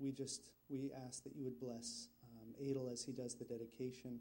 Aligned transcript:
we 0.00 0.12
just 0.12 0.50
we 0.68 0.90
ask 1.06 1.22
that 1.24 1.36
you 1.36 1.44
would 1.44 1.60
bless 1.60 2.08
um, 2.24 2.54
Adel 2.60 2.88
as 2.90 3.04
he 3.04 3.12
does 3.12 3.34
the 3.34 3.44
dedication. 3.44 4.18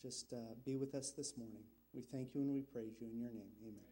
Just 0.00 0.32
uh, 0.32 0.54
be 0.64 0.76
with 0.76 0.94
us 0.94 1.10
this 1.10 1.36
morning. 1.36 1.64
We 1.92 2.02
thank 2.02 2.34
you 2.34 2.42
and 2.42 2.52
we 2.52 2.62
praise 2.62 3.00
you 3.00 3.08
in 3.10 3.18
your 3.18 3.32
name. 3.32 3.50
Amen. 3.62 3.82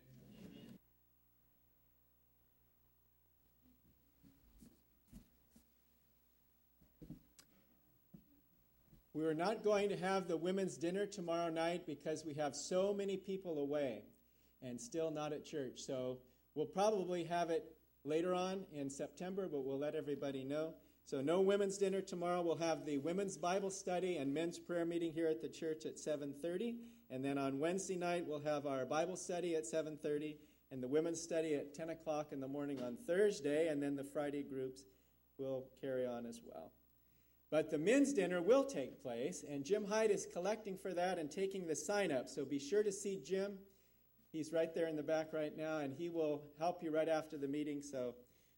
We 9.14 9.24
are 9.24 9.34
not 9.34 9.64
going 9.64 9.88
to 9.88 9.96
have 9.96 10.28
the 10.28 10.36
women's 10.36 10.76
dinner 10.76 11.06
tomorrow 11.06 11.48
night 11.48 11.86
because 11.86 12.22
we 12.24 12.34
have 12.34 12.54
so 12.54 12.92
many 12.92 13.16
people 13.16 13.58
away 13.58 14.02
and 14.60 14.78
still 14.78 15.10
not 15.10 15.32
at 15.32 15.42
church. 15.42 15.80
So 15.80 16.18
we'll 16.54 16.66
probably 16.66 17.24
have 17.24 17.48
it 17.48 17.64
later 18.04 18.34
on 18.34 18.66
in 18.74 18.90
September, 18.90 19.48
but 19.50 19.64
we'll 19.64 19.78
let 19.78 19.94
everybody 19.94 20.44
know. 20.44 20.74
So 21.06 21.20
no 21.20 21.40
women's 21.40 21.78
dinner 21.78 22.00
tomorrow. 22.00 22.42
We'll 22.42 22.56
have 22.56 22.84
the 22.84 22.98
women's 22.98 23.36
Bible 23.36 23.70
study 23.70 24.16
and 24.16 24.34
men's 24.34 24.58
prayer 24.58 24.84
meeting 24.84 25.12
here 25.12 25.28
at 25.28 25.40
the 25.40 25.48
church 25.48 25.86
at 25.86 26.00
7:30, 26.00 26.80
and 27.10 27.24
then 27.24 27.38
on 27.38 27.60
Wednesday 27.60 27.96
night 27.96 28.26
we'll 28.26 28.40
have 28.40 28.66
our 28.66 28.84
Bible 28.84 29.14
study 29.14 29.54
at 29.54 29.64
7:30 29.64 30.36
and 30.72 30.82
the 30.82 30.88
women's 30.88 31.22
study 31.22 31.54
at 31.54 31.72
10 31.74 31.90
o'clock 31.90 32.32
in 32.32 32.40
the 32.40 32.48
morning 32.48 32.82
on 32.82 32.96
Thursday, 32.96 33.68
and 33.68 33.80
then 33.80 33.94
the 33.94 34.02
Friday 34.02 34.42
groups 34.42 34.82
will 35.38 35.70
carry 35.80 36.04
on 36.04 36.26
as 36.26 36.40
well. 36.44 36.72
But 37.50 37.70
the 37.70 37.78
men's 37.78 38.12
dinner 38.12 38.42
will 38.42 38.64
take 38.64 39.00
place, 39.00 39.44
and 39.48 39.64
Jim 39.64 39.84
Hyde 39.84 40.10
is 40.10 40.26
collecting 40.26 40.76
for 40.76 40.92
that 40.92 41.20
and 41.20 41.30
taking 41.30 41.68
the 41.68 41.76
sign 41.76 42.10
up. 42.10 42.28
So 42.28 42.44
be 42.44 42.58
sure 42.58 42.82
to 42.82 42.90
see 42.90 43.20
Jim. 43.20 43.60
He's 44.32 44.52
right 44.52 44.74
there 44.74 44.88
in 44.88 44.96
the 44.96 45.04
back 45.04 45.32
right 45.32 45.56
now, 45.56 45.78
and 45.78 45.94
he 45.94 46.08
will 46.08 46.42
help 46.58 46.82
you 46.82 46.90
right 46.90 47.08
after 47.08 47.38
the 47.38 47.46
meeting. 47.46 47.80
So 47.80 48.16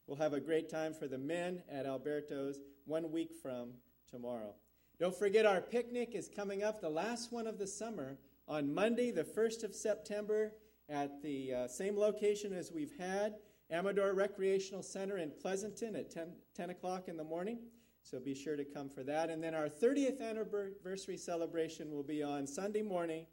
we'll 0.09 0.17
have 0.17 0.33
a 0.33 0.41
great 0.41 0.69
time 0.69 0.95
for 0.95 1.07
the 1.07 1.19
men 1.19 1.63
at 1.71 1.87
Alberto's 1.87 2.59
one 2.87 3.13
week 3.13 3.31
from 3.41 3.69
tomorrow. 4.11 4.55
Don't 4.99 5.15
forget, 5.15 5.47
our 5.47 5.61
picnic 5.61 6.15
is 6.15 6.29
coming 6.35 6.65
up, 6.65 6.81
the 6.81 6.89
last 6.89 7.31
one 7.31 7.47
of 7.47 7.59
the 7.59 7.67
summer, 7.67 8.19
on 8.49 8.75
Monday, 8.75 9.11
the 9.13 9.23
1st 9.23 9.63
of 9.63 9.75
September, 9.75 10.55
at 10.89 11.23
the 11.23 11.53
uh, 11.53 11.69
same 11.69 11.97
location 11.97 12.55
as 12.55 12.73
we've 12.73 12.97
had 12.99 13.35
Amador 13.71 14.15
Recreational 14.15 14.83
Center 14.83 15.19
in 15.19 15.31
Pleasanton 15.31 15.95
at 15.95 16.11
10, 16.11 16.33
10 16.57 16.71
o'clock 16.71 17.09
in 17.09 17.19
the 17.19 17.25
morning. 17.25 17.59
So 18.03 18.19
be 18.19 18.35
sure 18.35 18.57
to 18.57 18.65
come 18.65 18.89
for 18.89 19.03
that. 19.03 19.29
And 19.29 19.45
then 19.45 19.55
our 19.55 19.69
30th 19.69 20.23
anniversary 20.23 21.19
celebration 21.19 21.93
will 21.93 22.03
be 22.03 22.23
on 22.23 22.47
Sunday 22.47 22.81
morning, 22.81 23.27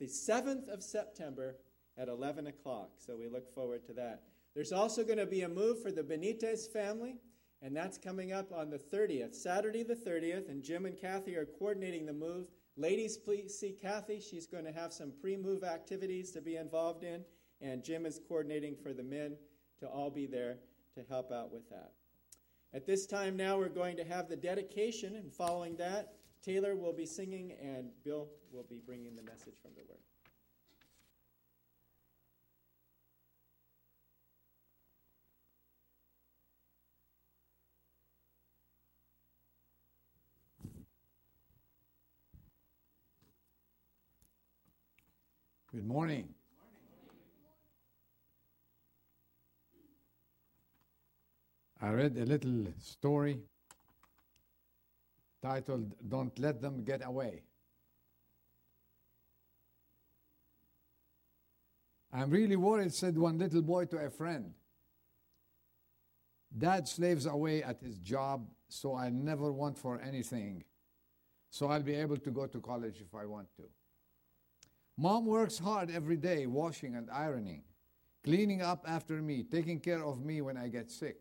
the 0.00 0.06
7th 0.06 0.68
of 0.68 0.82
September 0.82 1.56
at 1.96 2.08
11 2.08 2.48
o'clock. 2.48 2.90
So 2.96 3.16
we 3.16 3.28
look 3.28 3.54
forward 3.54 3.86
to 3.86 3.92
that. 3.92 4.22
There's 4.54 4.72
also 4.72 5.04
going 5.04 5.18
to 5.18 5.26
be 5.26 5.42
a 5.42 5.48
move 5.48 5.82
for 5.82 5.92
the 5.92 6.02
Benitez 6.02 6.70
family, 6.72 7.16
and 7.62 7.76
that's 7.76 7.98
coming 7.98 8.32
up 8.32 8.52
on 8.52 8.70
the 8.70 8.78
30th, 8.78 9.34
Saturday 9.34 9.82
the 9.82 9.94
30th. 9.94 10.48
And 10.48 10.62
Jim 10.62 10.86
and 10.86 10.98
Kathy 10.98 11.36
are 11.36 11.46
coordinating 11.46 12.06
the 12.06 12.12
move. 12.12 12.48
Ladies, 12.76 13.16
please 13.16 13.56
see 13.58 13.72
Kathy. 13.72 14.20
She's 14.20 14.46
going 14.46 14.64
to 14.64 14.72
have 14.72 14.92
some 14.92 15.12
pre 15.20 15.36
move 15.36 15.62
activities 15.62 16.32
to 16.32 16.40
be 16.40 16.56
involved 16.56 17.04
in, 17.04 17.24
and 17.60 17.84
Jim 17.84 18.06
is 18.06 18.20
coordinating 18.26 18.76
for 18.82 18.92
the 18.92 19.02
men 19.02 19.36
to 19.80 19.88
all 19.88 20.10
be 20.10 20.26
there 20.26 20.58
to 20.94 21.02
help 21.08 21.30
out 21.30 21.52
with 21.52 21.68
that. 21.70 21.92
At 22.72 22.86
this 22.86 23.06
time 23.06 23.36
now, 23.36 23.58
we're 23.58 23.68
going 23.68 23.96
to 23.96 24.04
have 24.04 24.28
the 24.28 24.36
dedication, 24.36 25.16
and 25.16 25.32
following 25.32 25.76
that, 25.76 26.14
Taylor 26.42 26.74
will 26.74 26.92
be 26.92 27.06
singing 27.06 27.52
and 27.60 27.90
Bill 28.04 28.28
will 28.50 28.64
be 28.68 28.80
bringing 28.84 29.14
the 29.14 29.22
message 29.22 29.54
from 29.60 29.72
the 29.74 29.82
Word. 29.88 30.00
Good 45.72 45.86
morning. 45.86 46.28
I 51.80 51.90
read 51.90 52.16
a 52.16 52.24
little 52.24 52.66
story 52.80 53.38
titled 55.40 55.92
Don't 56.08 56.36
Let 56.40 56.60
Them 56.60 56.82
Get 56.82 57.06
Away. 57.06 57.42
I'm 62.12 62.30
really 62.30 62.56
worried, 62.56 62.92
said 62.92 63.16
one 63.16 63.38
little 63.38 63.62
boy 63.62 63.84
to 63.84 63.98
a 63.98 64.10
friend. 64.10 64.52
Dad 66.58 66.88
slaves 66.88 67.26
away 67.26 67.62
at 67.62 67.80
his 67.80 67.98
job, 67.98 68.44
so 68.68 68.96
I 68.96 69.08
never 69.10 69.52
want 69.52 69.78
for 69.78 70.00
anything. 70.00 70.64
So 71.48 71.68
I'll 71.68 71.80
be 71.80 71.94
able 71.94 72.16
to 72.16 72.30
go 72.32 72.48
to 72.48 72.60
college 72.60 73.00
if 73.00 73.14
I 73.14 73.24
want 73.26 73.54
to. 73.58 73.62
Mom 74.96 75.26
works 75.26 75.58
hard 75.58 75.90
every 75.90 76.16
day, 76.16 76.46
washing 76.46 76.94
and 76.94 77.08
ironing, 77.10 77.62
cleaning 78.24 78.60
up 78.60 78.84
after 78.86 79.22
me, 79.22 79.42
taking 79.42 79.80
care 79.80 80.04
of 80.04 80.24
me 80.24 80.40
when 80.40 80.56
I 80.56 80.68
get 80.68 80.90
sick. 80.90 81.18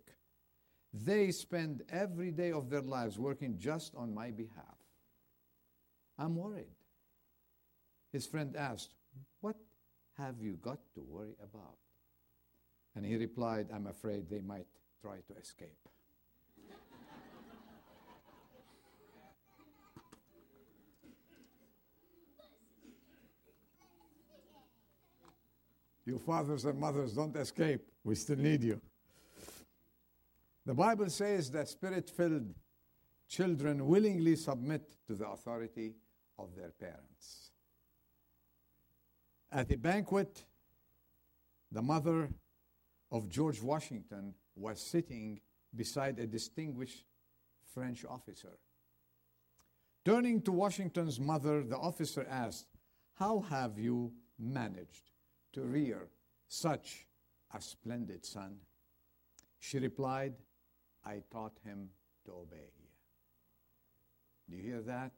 They 0.94 1.32
spend 1.32 1.84
every 1.90 2.32
day 2.32 2.52
of 2.52 2.70
their 2.70 2.82
lives 2.82 3.20
working 3.20 3.58
just 3.58 3.96
on 3.96 4.14
my 4.14 4.32
behalf. 4.32 4.78
I'm 6.18 6.36
worried. 6.36 6.76
His 8.12 8.26
friend 8.26 8.56
asked, 8.58 8.96
What 9.40 9.56
have 10.18 10.42
you 10.42 10.54
got 10.62 10.80
to 10.96 11.02
worry 11.02 11.36
about? 11.42 11.78
And 12.96 13.06
he 13.06 13.16
replied, 13.16 13.68
I'm 13.74 13.88
afraid 13.88 14.30
they 14.30 14.42
might 14.42 14.68
try 15.02 15.18
to 15.28 15.40
escape. 15.40 15.78
You 26.10 26.18
fathers 26.18 26.66
and 26.66 26.80
mothers, 26.80 27.14
don't 27.14 27.36
escape. 27.36 27.82
We 28.04 28.16
still 28.16 28.38
need 28.38 28.64
you. 28.64 28.82
The 30.66 30.74
Bible 30.74 31.10
says 31.10 31.52
that 31.52 31.70
spirit 31.70 32.10
filled 32.10 32.54
children 33.28 33.86
willingly 33.86 34.36
submit 34.36 34.98
to 35.08 35.16
the 35.16 35.28
authority 35.28 35.94
of 36.38 36.56
their 36.56 36.72
parents. 36.72 37.52
At 39.52 39.72
a 39.72 39.78
banquet, 39.78 40.44
the 41.72 41.82
mother 41.82 42.30
of 43.12 43.30
George 43.30 43.62
Washington 43.62 44.34
was 44.56 44.82
sitting 44.82 45.40
beside 45.76 46.20
a 46.20 46.28
distinguished 46.28 47.06
French 47.74 48.04
officer. 48.06 48.58
Turning 50.04 50.42
to 50.42 50.52
Washington's 50.52 51.20
mother, 51.20 51.64
the 51.64 51.78
officer 51.78 52.26
asked, 52.30 52.66
How 53.14 53.42
have 53.50 53.78
you 53.78 54.12
managed 54.40 55.12
to 55.54 55.62
rear 55.62 56.08
such 56.48 57.06
a 57.54 57.62
splendid 57.62 58.26
son? 58.26 58.58
She 59.60 59.80
replied, 59.80 60.34
I 61.06 61.22
taught 61.32 61.58
him 61.64 61.90
to 62.26 62.32
obey. 62.32 62.72
Do 64.50 64.56
you 64.56 64.64
hear 64.64 64.82
that? 64.82 65.12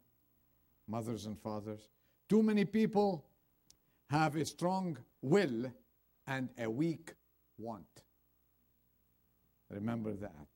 Mothers 0.88 1.26
and 1.26 1.40
fathers. 1.40 1.88
Too 2.28 2.44
many 2.44 2.66
people 2.66 3.26
have 4.10 4.36
a 4.36 4.46
strong 4.46 4.98
will 5.22 5.72
and 6.28 6.50
a 6.58 6.70
weak 6.70 7.14
want. 7.58 8.04
Remember 9.70 10.14
that. 10.14 10.48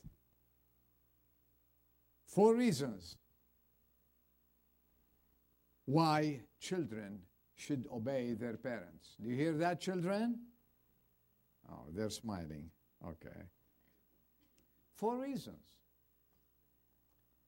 Four 2.26 2.56
reasons 2.56 3.16
why 5.86 6.42
children 6.60 7.20
should 7.56 7.86
obey 7.92 8.34
their 8.34 8.58
parents. 8.58 9.16
Do 9.22 9.30
you 9.30 9.36
hear 9.36 9.54
that, 9.54 9.80
children? 9.80 10.40
Oh, 11.72 11.86
they're 11.94 12.10
smiling. 12.10 12.70
Okay. 13.06 13.42
Four 14.96 15.18
reasons. 15.18 15.74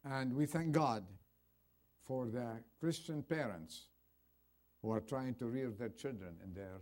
And 0.04 0.34
we 0.34 0.46
thank 0.46 0.72
God 0.72 1.06
for 2.06 2.28
the 2.28 2.62
Christian 2.80 3.22
parents 3.22 3.88
who 4.82 4.92
are 4.92 5.02
trying 5.02 5.36
to 5.36 5.48
rear 5.48 5.70
their 5.70 5.90
children 5.90 6.36
in 6.44 6.54
their 6.54 6.82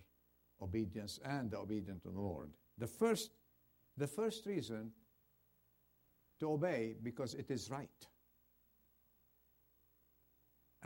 obedience 0.61 1.19
and 1.25 1.49
the 1.49 1.57
obedience 1.57 2.03
to 2.03 2.09
the 2.09 2.19
Lord. 2.19 2.51
The 2.77 2.87
first, 2.87 3.31
the 3.97 4.07
first 4.07 4.45
reason 4.45 4.91
to 6.39 6.51
obey 6.51 6.95
because 7.01 7.33
it 7.33 7.49
is 7.49 7.69
right. 7.71 7.89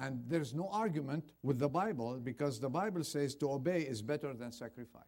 And 0.02 0.24
there's 0.28 0.54
no 0.54 0.70
argument 0.72 1.34
with 1.44 1.60
the 1.60 1.68
Bible 1.68 2.20
because 2.24 2.60
the 2.60 2.70
Bible 2.70 3.04
says 3.04 3.36
to 3.36 3.52
obey 3.52 3.82
is 3.82 4.02
better 4.02 4.34
than 4.34 4.52
sacrifice. 4.54 5.04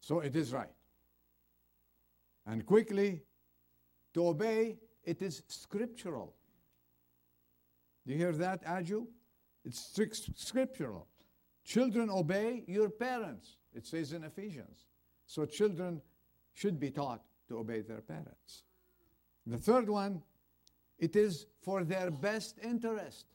So 0.00 0.20
it 0.20 0.36
is 0.36 0.52
right. 0.52 0.68
And 2.46 2.66
quickly, 2.66 3.22
to 4.14 4.28
obey, 4.28 4.76
it 5.04 5.22
is 5.22 5.42
scriptural. 5.48 6.34
Do 8.06 8.12
you 8.12 8.18
hear 8.18 8.32
that, 8.32 8.62
Aju? 8.66 9.06
It's 9.64 9.98
scriptural. 10.34 11.06
Children 11.64 12.10
obey 12.10 12.64
your 12.66 12.90
parents, 12.90 13.56
it 13.72 13.86
says 13.86 14.12
in 14.12 14.24
Ephesians. 14.24 14.86
So 15.26 15.46
children 15.46 16.02
should 16.52 16.78
be 16.78 16.90
taught 16.90 17.22
to 17.48 17.58
obey 17.58 17.80
their 17.80 18.00
parents. 18.00 18.64
The 19.46 19.58
third 19.58 19.88
one, 19.88 20.22
it 21.00 21.16
is 21.16 21.46
for 21.62 21.82
their 21.82 22.10
best 22.10 22.58
interest. 22.62 23.26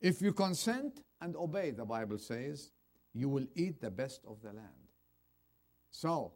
If 0.00 0.22
you 0.22 0.32
consent 0.32 1.00
and 1.20 1.36
obey, 1.36 1.72
the 1.72 1.84
Bible 1.84 2.18
says, 2.18 2.70
you 3.12 3.28
will 3.28 3.46
eat 3.54 3.80
the 3.80 3.90
best 3.90 4.22
of 4.26 4.40
the 4.40 4.52
land. 4.52 4.88
So, 5.90 6.32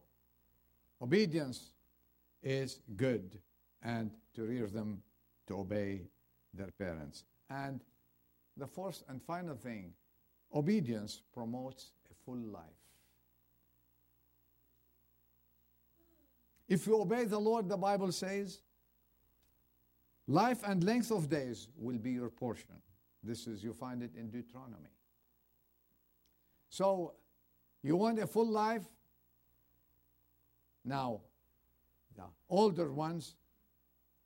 obedience 1.00 1.73
is 2.43 2.81
good 2.97 3.38
and 3.82 4.11
to 4.35 4.43
rear 4.43 4.67
them 4.67 5.03
to 5.47 5.61
obey 5.61 6.02
their 6.52 6.70
parents. 6.79 7.25
And 7.49 7.81
the 8.56 8.67
fourth 8.67 9.02
and 9.09 9.23
final 9.23 9.55
thing 9.55 9.94
obedience 10.55 11.23
promotes 11.32 11.91
a 12.11 12.14
full 12.25 12.38
life. 12.38 12.62
If 16.69 16.87
you 16.87 17.00
obey 17.00 17.25
the 17.25 17.38
Lord, 17.38 17.69
the 17.69 17.76
Bible 17.76 18.11
says, 18.11 18.61
life 20.26 20.62
and 20.67 20.82
length 20.84 21.11
of 21.11 21.28
days 21.28 21.69
will 21.76 21.99
be 21.99 22.12
your 22.12 22.31
portion. 22.31 22.75
This 23.23 23.46
is, 23.46 23.62
you 23.62 23.73
find 23.73 24.02
it 24.02 24.14
in 24.17 24.31
Deuteronomy. 24.31 24.90
So, 26.69 27.14
you 27.82 27.96
want 27.96 28.19
a 28.19 28.26
full 28.26 28.49
life? 28.49 28.84
Now, 30.84 31.20
the 32.17 32.25
older 32.49 32.93
ones 32.93 33.34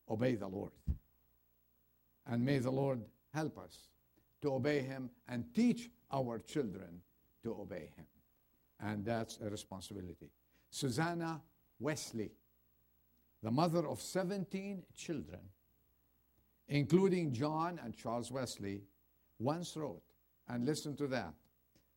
obey 0.09 0.35
the 0.35 0.49
Lord. 0.49 0.73
And 2.27 2.45
may 2.45 2.59
the 2.59 2.71
Lord 2.71 3.01
help 3.33 3.59
us 3.59 3.89
to 4.43 4.55
obey 4.55 4.81
Him 4.81 5.11
and 5.29 5.45
teach 5.55 5.91
our 6.13 6.39
children 6.39 7.01
to 7.43 7.53
obey 7.53 7.91
Him. 7.97 8.07
And 8.81 9.05
that's 9.05 9.39
a 9.45 9.49
responsibility. 9.49 10.31
Susanna 10.71 11.41
Wesley, 11.79 12.31
the 13.43 13.51
mother 13.51 13.87
of 13.87 14.01
17 14.01 14.83
children, 14.97 15.41
including 16.71 17.33
John 17.33 17.79
and 17.85 17.95
Charles 17.95 18.33
Wesley, 18.33 18.81
once 19.39 19.77
wrote, 19.77 20.03
and 20.49 20.65
listen 20.65 20.97
to 20.97 21.07
that 21.09 21.35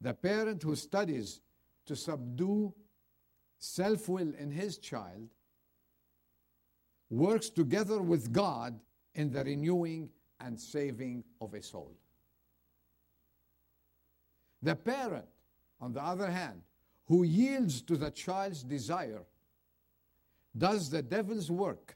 the 0.02 0.14
parent 0.14 0.62
who 0.62 0.76
studies 0.76 1.40
to 1.86 1.96
subdue 1.96 2.74
self 3.58 4.10
will 4.10 4.34
in 4.38 4.52
his 4.52 4.78
child 4.78 5.30
works 7.10 7.50
together 7.50 8.02
with 8.02 8.34
God 8.34 8.78
in 9.16 9.32
the 9.32 9.44
renewing 9.44 10.10
and 10.42 10.60
saving 10.60 11.24
of 11.40 11.54
a 11.54 11.62
soul. 11.62 11.94
The 14.62 14.76
parent, 14.76 15.26
on 15.80 15.94
the 15.94 16.04
other 16.04 16.30
hand, 16.30 16.62
who 17.06 17.24
yields 17.24 17.82
to 17.84 17.96
the 17.96 18.12
child's 18.12 18.64
desire, 18.64 19.24
does 20.58 20.90
the 20.90 21.02
devil's 21.02 21.50
work, 21.50 21.96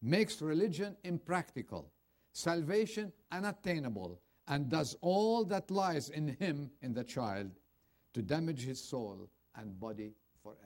makes 0.00 0.40
religion 0.40 0.96
impractical, 1.04 1.90
salvation 2.36 3.10
unattainable, 3.32 4.20
and 4.46 4.68
does 4.68 4.94
all 5.00 5.42
that 5.42 5.70
lies 5.70 6.10
in 6.10 6.28
him, 6.28 6.70
in 6.82 6.92
the 6.92 7.02
child, 7.02 7.50
to 8.12 8.20
damage 8.20 8.62
his 8.62 8.78
soul 8.78 9.30
and 9.56 9.80
body 9.80 10.12
forever. 10.42 10.60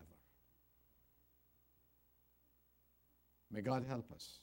May 3.52 3.61
God 3.61 3.84
help 3.88 4.11
us. 4.12 4.40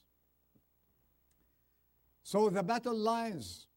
So 2.24 2.50
the 2.50 2.64
battle 2.64 2.98
lines 2.98 3.68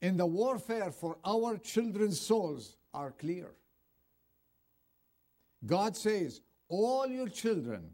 in 0.00 0.16
the 0.16 0.26
warfare 0.26 0.92
for 0.92 1.18
our 1.24 1.58
children's 1.58 2.20
souls 2.20 2.76
are 2.94 3.10
clear. 3.10 3.50
God 5.66 5.96
says, 5.96 6.42
All 6.68 7.08
your 7.08 7.28
children 7.28 7.90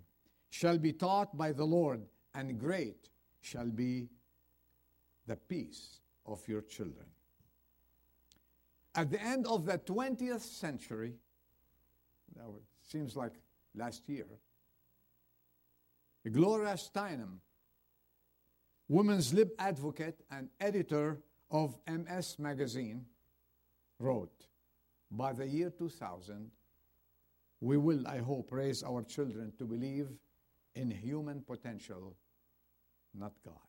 shall 0.51 0.77
be 0.77 0.93
taught 0.93 1.37
by 1.37 1.53
the 1.53 1.65
Lord, 1.65 2.03
and 2.35 2.61
great 2.61 3.09
shall 3.41 3.67
be 3.67 4.09
the 5.27 5.37
peace 5.37 6.01
of 6.27 6.47
your 6.49 6.63
children. 6.63 7.07
At 8.95 9.11
the 9.11 9.23
end 9.23 9.47
of 9.47 9.67
the 9.67 9.79
20th 9.79 10.41
century, 10.41 11.15
now 12.37 12.55
it 12.57 12.63
seems 12.83 13.17
like 13.17 13.33
last 13.75 14.09
year, 14.09 14.27
Gloria 16.33 16.75
Steinem, 16.75 17.39
women's 18.89 19.33
lib 19.33 19.51
advocate 19.59 20.21
and 20.31 20.49
editor 20.61 21.19
of 21.51 21.79
MS 21.87 22.39
Magazine, 22.39 23.05
wrote, 23.99 24.47
By 25.11 25.33
the 25.33 25.47
year 25.47 25.71
2000, 25.71 26.51
we 27.61 27.77
will, 27.77 28.07
I 28.07 28.19
hope, 28.19 28.51
raise 28.51 28.83
our 28.83 29.03
children 29.03 29.53
to 29.59 29.65
believe 29.65 30.09
in 30.75 30.91
human 30.91 31.43
potential, 31.43 32.17
not 33.15 33.33
God. 33.45 33.66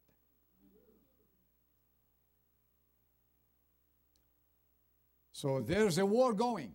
So 5.37 5.61
there's 5.61 5.99
a 5.99 6.05
war 6.05 6.33
going. 6.33 6.73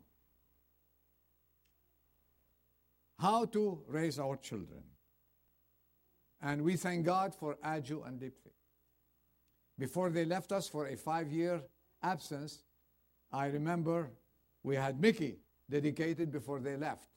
How 3.18 3.44
to 3.46 3.82
raise 3.88 4.20
our 4.20 4.36
children. 4.36 4.84
And 6.40 6.62
we 6.62 6.76
thank 6.76 7.04
God 7.04 7.34
for 7.34 7.58
Aju 7.64 8.04
and 8.06 8.20
Deepthi. 8.20 8.52
Before 9.80 10.10
they 10.10 10.24
left 10.24 10.52
us 10.52 10.68
for 10.68 10.86
a 10.86 10.96
five 10.96 11.32
year 11.32 11.60
absence, 12.04 12.62
I 13.32 13.46
remember 13.46 14.12
we 14.62 14.76
had 14.76 15.00
Mickey 15.00 15.40
dedicated 15.68 16.30
before 16.30 16.60
they 16.60 16.76
left. 16.76 17.08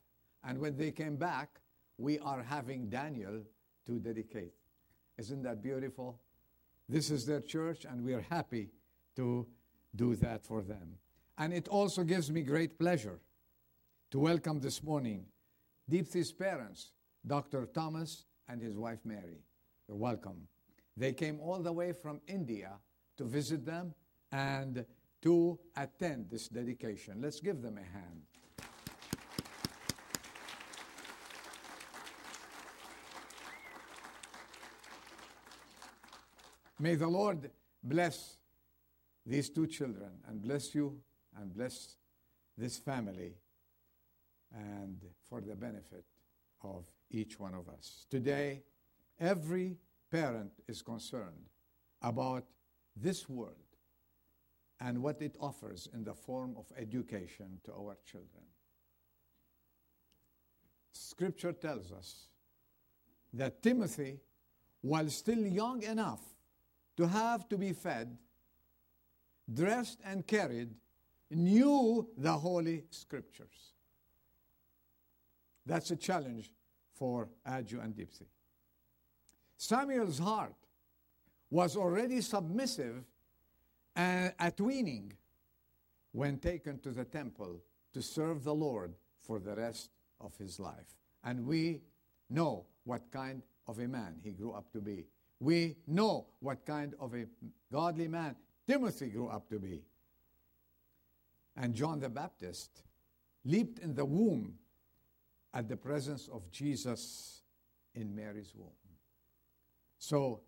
And 0.43 0.57
when 0.57 0.75
they 0.75 0.89
came 0.89 1.15
back, 1.15 1.59
we 1.99 2.17
are 2.17 2.41
having 2.41 2.89
Daniel 2.89 3.43
to 3.85 3.99
dedicate. 3.99 4.55
Isn't 5.19 5.43
that 5.43 5.61
beautiful? 5.61 6.19
This 6.89 7.11
is 7.11 7.23
their 7.27 7.41
church, 7.41 7.85
and 7.85 8.03
we 8.03 8.15
are 8.15 8.25
happy 8.31 8.71
to 9.17 9.45
do 9.95 10.15
that 10.15 10.43
for 10.43 10.63
them. 10.63 10.97
And 11.37 11.53
it 11.53 11.67
also 11.67 12.03
gives 12.03 12.31
me 12.31 12.41
great 12.41 12.79
pleasure 12.79 13.19
to 14.11 14.19
welcome 14.19 14.61
this 14.61 14.81
morning 14.81 15.25
Deepthi's 15.89 16.31
parents, 16.31 16.91
Dr. 17.27 17.65
Thomas 17.65 18.25
and 18.47 18.61
his 18.61 18.77
wife 18.77 18.99
Mary. 19.03 19.43
You're 19.87 19.97
welcome. 19.97 20.47
They 20.95 21.11
came 21.11 21.39
all 21.41 21.59
the 21.59 21.73
way 21.73 21.91
from 21.91 22.21
India 22.25 22.71
to 23.17 23.25
visit 23.25 23.65
them 23.65 23.93
and 24.31 24.85
to 25.23 25.59
attend 25.75 26.29
this 26.29 26.47
dedication. 26.47 27.21
Let's 27.21 27.41
give 27.41 27.61
them 27.61 27.77
a 27.77 27.83
hand. 27.83 28.21
May 36.79 36.95
the 36.95 37.07
Lord 37.07 37.51
bless 37.83 38.37
these 39.25 39.49
two 39.49 39.67
children 39.67 40.11
and 40.27 40.41
bless 40.41 40.73
you 40.73 40.97
and 41.39 41.53
bless 41.53 41.95
this 42.57 42.77
family 42.77 43.33
and 44.53 44.97
for 45.29 45.41
the 45.41 45.55
benefit 45.55 46.05
of 46.63 46.85
each 47.11 47.39
one 47.39 47.53
of 47.53 47.67
us. 47.69 48.05
Today, 48.09 48.63
every 49.19 49.77
parent 50.11 50.51
is 50.67 50.81
concerned 50.81 51.49
about 52.01 52.45
this 52.95 53.27
world 53.27 53.55
and 54.79 55.01
what 55.01 55.21
it 55.21 55.35
offers 55.39 55.89
in 55.93 56.03
the 56.03 56.13
form 56.13 56.55
of 56.57 56.65
education 56.77 57.59
to 57.63 57.73
our 57.73 57.97
children. 58.05 58.43
Scripture 60.93 61.53
tells 61.53 61.91
us 61.91 62.27
that 63.33 63.61
Timothy, 63.61 64.19
while 64.81 65.09
still 65.09 65.45
young 65.45 65.83
enough 65.83 66.21
to 66.97 67.07
have 67.07 67.47
to 67.49 67.57
be 67.57 67.73
fed, 67.73 68.17
dressed, 69.51 69.99
and 70.05 70.25
carried, 70.25 70.69
knew 71.31 72.07
the 72.17 72.31
Holy 72.33 72.83
Scriptures. 72.89 73.73
That's 75.65 75.91
a 75.91 75.95
challenge 75.95 76.51
for 76.93 77.29
Aju 77.45 77.79
and 77.81 77.95
Deepthi. 77.95 78.27
Samuel's 79.57 80.19
heart 80.19 80.53
was 81.49 81.75
already 81.75 82.21
submissive 82.21 83.03
at 83.95 84.59
weaning 84.59 85.13
when 86.11 86.37
taken 86.37 86.79
to 86.79 86.91
the 86.91 87.05
temple 87.05 87.61
to 87.93 88.01
serve 88.01 88.43
the 88.43 88.53
Lord 88.53 88.93
for 89.21 89.39
the 89.39 89.55
rest 89.55 89.89
of 90.21 90.37
his 90.37 90.59
life. 90.59 90.95
And 91.23 91.45
we 91.45 91.81
know 92.29 92.65
what 92.83 93.09
kind 93.11 93.41
of 93.67 93.79
a 93.79 93.87
man 93.87 94.15
he 94.23 94.31
grew 94.31 94.51
up 94.51 94.71
to 94.73 94.81
be. 94.81 95.05
We 95.39 95.77
know 95.87 96.27
what 96.39 96.65
kind 96.65 96.93
of 96.99 97.13
a 97.13 97.25
godly 97.71 98.07
man 98.07 98.35
Timothy 98.67 99.07
grew 99.07 99.27
up 99.27 99.49
to 99.49 99.59
be 99.59 99.81
and 101.57 101.73
John 101.73 101.99
the 101.99 102.09
Baptist 102.09 102.83
leaped 103.43 103.79
in 103.79 103.93
the 103.93 104.05
womb 104.05 104.55
at 105.53 105.69
the 105.69 105.77
presence 105.77 106.27
of 106.27 106.49
Jesus 106.51 107.41
in 107.93 108.13
Mary's 108.13 108.53
womb. 108.55 108.69
So 109.97 110.41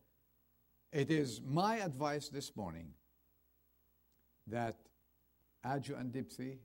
it 0.91 1.09
is 1.09 1.41
my 1.45 1.77
advice 1.77 2.29
this 2.29 2.55
morning 2.55 2.93
that 4.47 4.75
Aju 5.63 5.95
and 5.95 6.11
Deepthi, 6.11 6.57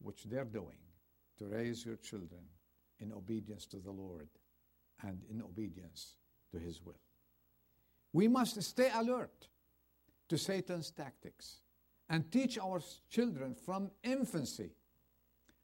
which 0.00 0.24
they're 0.24 0.44
doing 0.44 0.78
to 1.38 1.46
raise 1.46 1.84
your 1.84 1.96
children, 1.96 2.42
in 3.00 3.12
obedience 3.12 3.66
to 3.66 3.78
the 3.78 3.90
Lord 3.90 4.28
and 5.02 5.20
in 5.30 5.42
obedience 5.42 6.14
to 6.52 6.58
His 6.58 6.82
will. 6.82 7.00
We 8.12 8.28
must 8.28 8.62
stay 8.62 8.90
alert 8.94 9.48
to 10.28 10.38
Satan's 10.38 10.90
tactics 10.90 11.60
and 12.08 12.30
teach 12.30 12.58
our 12.58 12.80
children 13.08 13.54
from 13.54 13.90
infancy 14.02 14.70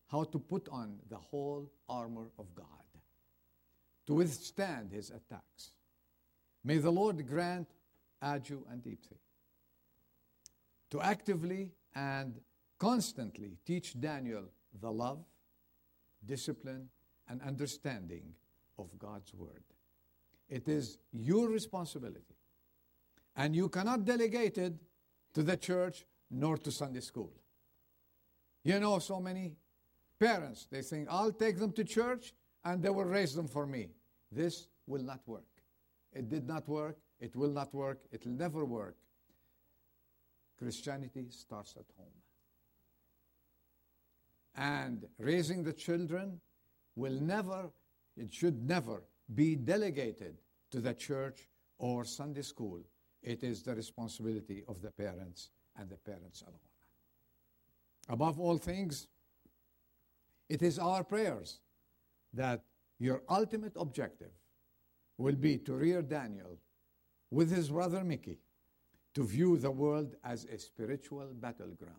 how 0.09 0.25
to 0.25 0.39
put 0.39 0.69
on 0.71 0.99
the 1.09 1.17
whole 1.17 1.71
armor 1.89 2.31
of 2.39 2.55
God 2.55 2.67
to 4.07 4.15
withstand 4.15 4.91
his 4.91 5.11
attacks. 5.11 5.73
May 6.65 6.79
the 6.79 6.91
Lord 6.91 7.27
grant 7.27 7.69
Aju 8.23 8.67
and 8.71 8.83
Deepthi 8.83 9.19
to 10.91 11.01
actively 11.01 11.71
and 11.95 12.41
constantly 12.79 13.59
teach 13.65 13.99
Daniel 14.01 14.45
the 14.81 14.91
love, 14.91 15.25
discipline, 16.27 16.89
and 17.29 17.41
understanding 17.43 18.35
of 18.79 18.99
God's 18.99 19.33
Word. 19.35 19.63
It 20.49 20.69
is 20.69 20.99
your 21.13 21.49
responsibility, 21.49 22.35
and 23.37 23.55
you 23.55 23.69
cannot 23.69 24.05
delegate 24.05 24.59
it 24.59 24.75
to 25.35 25.43
the 25.45 25.57
church 25.57 26.05
nor 26.31 26.57
to 26.59 26.71
Sunday 26.71 27.01
school. 27.01 27.33
You 28.63 28.79
know, 28.79 28.99
so 28.99 29.21
many 29.21 29.53
parents, 30.19 30.67
they 30.71 30.83
think, 30.83 31.09
I'll 31.11 31.33
take 31.33 31.59
them 31.59 31.73
to 31.73 31.85
church 31.85 32.35
and 32.65 32.83
they 32.83 32.91
will 32.91 33.05
raise 33.05 33.35
them 33.35 33.49
for 33.49 33.67
me. 33.67 33.89
This 34.31 34.69
will 34.87 35.03
not 35.03 35.21
work. 35.27 35.47
It 36.13 36.29
did 36.29 36.47
not 36.47 36.69
work. 36.69 36.97
It 37.19 37.35
will 37.35 37.51
not 37.51 37.75
work. 37.75 38.01
It 38.13 38.25
will 38.25 38.33
never 38.33 38.65
work. 38.65 38.97
Christianity 40.59 41.27
starts 41.31 41.75
at 41.79 41.87
home. 41.97 42.13
And 44.57 45.07
raising 45.19 45.63
the 45.65 45.73
children 45.73 46.41
will 46.97 47.19
never, 47.21 47.71
it 48.17 48.33
should 48.33 48.63
never 48.63 49.03
be 49.35 49.57
delegated 49.57 50.37
to 50.71 50.81
the 50.81 50.93
church 50.93 51.49
or 51.79 52.05
Sunday 52.05 52.43
school. 52.43 52.81
It 53.23 53.43
is 53.43 53.63
the 53.63 53.75
responsibility 53.75 54.65
of 54.69 54.83
the 54.83 54.91
parents 54.91 55.51
and 55.79 55.89
the 55.89 55.97
parents 55.97 56.43
alone. 56.43 56.59
Above 58.09 58.41
all 58.41 58.59
things, 58.59 59.07
it 60.49 60.63
is 60.63 60.79
our 60.79 61.05
prayers 61.05 61.61
that 62.33 62.65
your 62.99 63.23
ultimate 63.29 63.73
objective 63.77 64.33
will 65.17 65.37
be 65.37 65.59
to 65.59 65.75
rear 65.75 66.03
Daniel 66.03 66.59
with 67.31 67.51
his 67.51 67.71
brother 67.71 68.03
Mickey 68.03 68.39
to 69.15 69.25
view 69.25 69.57
the 69.57 69.71
world 69.71 70.17
as 70.25 70.45
a 70.45 70.59
spiritual 70.59 71.29
battleground. 71.35 71.97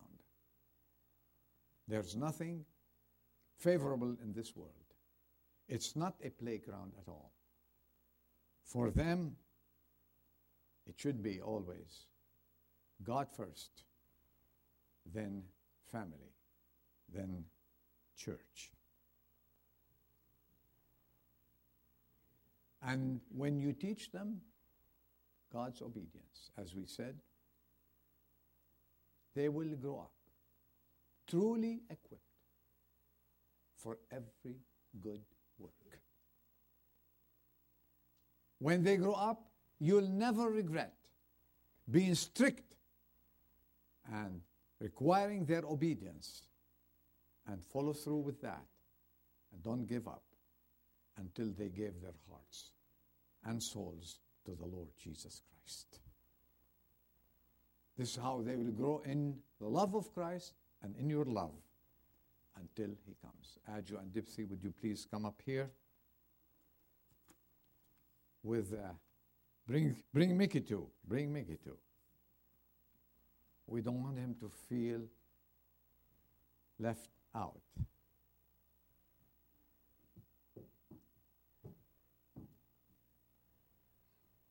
There's 1.88 2.16
nothing 2.16 2.64
favorable 3.58 4.16
in 4.22 4.32
this 4.32 4.56
world. 4.56 4.70
It's 5.68 5.96
not 5.96 6.14
a 6.22 6.30
playground 6.30 6.92
at 7.00 7.08
all. 7.08 7.32
For 8.64 8.90
them, 8.90 9.36
it 10.86 10.94
should 10.98 11.22
be 11.22 11.40
always 11.40 12.06
God 13.04 13.28
first, 13.30 13.84
then 15.12 15.42
family, 15.90 16.34
then 17.12 17.44
church. 18.16 18.70
And 22.82 23.20
when 23.34 23.60
you 23.60 23.72
teach 23.72 24.10
them 24.10 24.40
God's 25.52 25.82
obedience, 25.82 26.50
as 26.58 26.74
we 26.74 26.86
said, 26.86 27.16
they 29.34 29.48
will 29.48 29.74
grow 29.76 29.98
up 30.00 30.12
truly 31.28 31.80
equipped 31.88 32.22
for 33.76 33.98
every 34.10 34.58
good 35.00 35.22
work. 35.58 35.72
When 38.58 38.82
they 38.84 38.96
grow 38.96 39.14
up, 39.14 39.48
you'll 39.80 40.08
never 40.08 40.50
regret 40.50 40.94
being 41.90 42.14
strict 42.14 42.71
and 44.10 44.40
requiring 44.80 45.44
their 45.44 45.62
obedience 45.64 46.42
and 47.46 47.62
follow 47.64 47.92
through 47.92 48.18
with 48.18 48.40
that 48.42 48.64
and 49.52 49.62
don't 49.62 49.86
give 49.86 50.08
up 50.08 50.22
until 51.18 51.50
they 51.58 51.68
gave 51.68 52.00
their 52.00 52.14
hearts 52.30 52.70
and 53.44 53.62
souls 53.62 54.20
to 54.44 54.54
the 54.54 54.66
Lord 54.66 54.88
Jesus 54.98 55.42
Christ. 55.48 55.98
This 57.96 58.10
is 58.10 58.16
how 58.16 58.42
they 58.44 58.56
will 58.56 58.72
grow 58.72 59.02
in 59.04 59.36
the 59.60 59.68
love 59.68 59.94
of 59.94 60.12
Christ 60.14 60.54
and 60.82 60.96
in 60.96 61.10
your 61.10 61.24
love 61.24 61.54
until 62.58 62.94
he 63.06 63.14
comes. 63.20 63.58
Aju 63.76 63.98
and 63.98 64.12
Deepthi, 64.12 64.48
would 64.48 64.62
you 64.62 64.72
please 64.80 65.06
come 65.10 65.24
up 65.24 65.40
here? 65.44 65.70
With 68.42 68.72
uh, 68.72 68.92
bring 69.68 69.96
bring 70.12 70.36
Mickey 70.36 70.60
too. 70.60 70.88
Bring 71.06 71.32
Mickey 71.32 71.58
too. 71.62 71.76
We 73.72 73.80
don't 73.80 74.02
want 74.02 74.18
him 74.18 74.36
to 74.40 74.50
feel 74.68 75.00
left 76.78 77.08
out. 77.34 77.58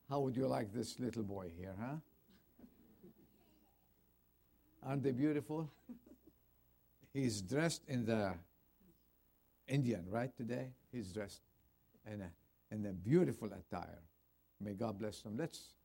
How 0.10 0.22
would 0.22 0.36
you 0.36 0.48
like 0.48 0.74
this 0.74 1.00
little 1.00 1.22
boy 1.22 1.52
here, 1.56 1.76
huh? 1.80 1.98
Aren't 4.84 5.04
they 5.04 5.12
beautiful? 5.12 5.70
He's 7.14 7.44
dressed 7.44 7.84
in 7.88 8.06
the 8.06 8.34
Indian, 9.68 10.04
right, 10.10 10.36
today? 10.36 10.70
He's 10.92 11.12
dressed 11.12 11.42
in 12.12 12.22
a, 12.22 12.74
in 12.74 12.88
a 12.88 12.92
beautiful 12.92 13.50
attire. 13.50 14.02
May 14.60 14.74
God 14.74 14.98
bless 14.98 15.22
them. 15.22 15.38
Let's 15.38 15.76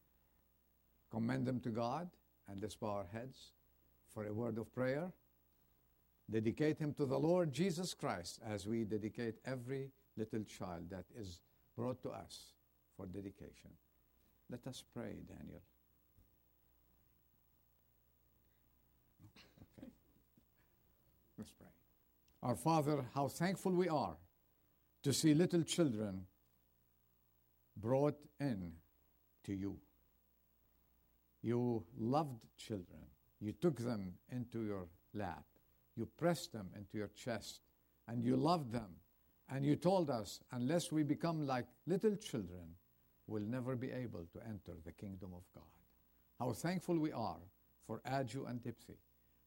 commend 1.11 1.47
them 1.47 1.61
to 1.61 1.69
God 1.69 2.09
and 2.49 2.61
let's 2.61 2.75
bow 2.75 2.89
our 2.89 3.07
heads 3.13 3.53
for 4.13 4.27
a 4.27 4.33
word 4.33 4.59
of 4.59 4.73
prayer. 4.75 5.13
Dedicate 6.31 6.79
him 6.79 6.93
to 6.95 7.07
the 7.07 7.19
Lord 7.19 7.53
Jesus 7.53 7.95
Christ 7.95 8.41
as 8.47 8.67
we 8.67 8.85
dedicate 8.85 9.37
every 9.45 9.91
little 10.17 10.43
child 10.45 10.91
that 10.91 11.05
is 11.19 11.41
brought 11.77 12.03
to 12.03 12.11
us 12.11 12.53
for 12.97 13.07
dedication. 13.07 13.71
Let 14.51 14.67
us 14.67 14.83
pray, 14.95 15.15
Daniel. 15.29 15.61
Okay. 19.79 19.89
Let's 21.39 21.51
pray. 21.51 21.69
Our 22.43 22.57
Father, 22.57 23.05
how 23.15 23.29
thankful 23.29 23.73
we 23.73 23.89
are 23.89 24.17
to 25.03 25.13
see 25.13 25.35
little 25.35 25.63
children 25.63 26.27
brought 27.77 28.19
in 28.41 28.73
to 29.45 29.55
you. 29.55 29.77
You 31.47 31.85
loved 31.97 32.45
children. 32.57 33.07
You 33.41 33.53
took 33.53 33.79
them 33.79 34.15
into 34.33 34.65
your 34.65 34.89
lap. 35.15 35.45
You 35.95 36.09
pressed 36.19 36.53
them 36.53 36.71
into 36.75 36.99
your 36.99 37.11
chest. 37.15 37.61
And 38.09 38.25
you 38.25 38.35
loved 38.35 38.73
them. 38.73 38.91
And 39.49 39.65
you 39.65 39.77
told 39.77 40.11
us, 40.11 40.41
unless 40.51 40.91
we 40.91 41.05
become 41.05 41.47
like 41.47 41.67
little 41.87 42.17
children, 42.17 42.75
we'll 43.29 43.45
never 43.45 43.77
be 43.77 43.93
able 43.93 44.27
to 44.33 44.41
enter 44.45 44.73
the 44.85 44.91
kingdom 44.91 45.31
of 45.37 45.45
God. 45.55 45.63
How 46.41 46.53
thankful 46.53 46.99
we 46.99 47.13
are 47.13 47.39
for 47.87 48.03
Aju 48.05 48.47
and 48.47 48.61
Deepthi. 48.61 48.97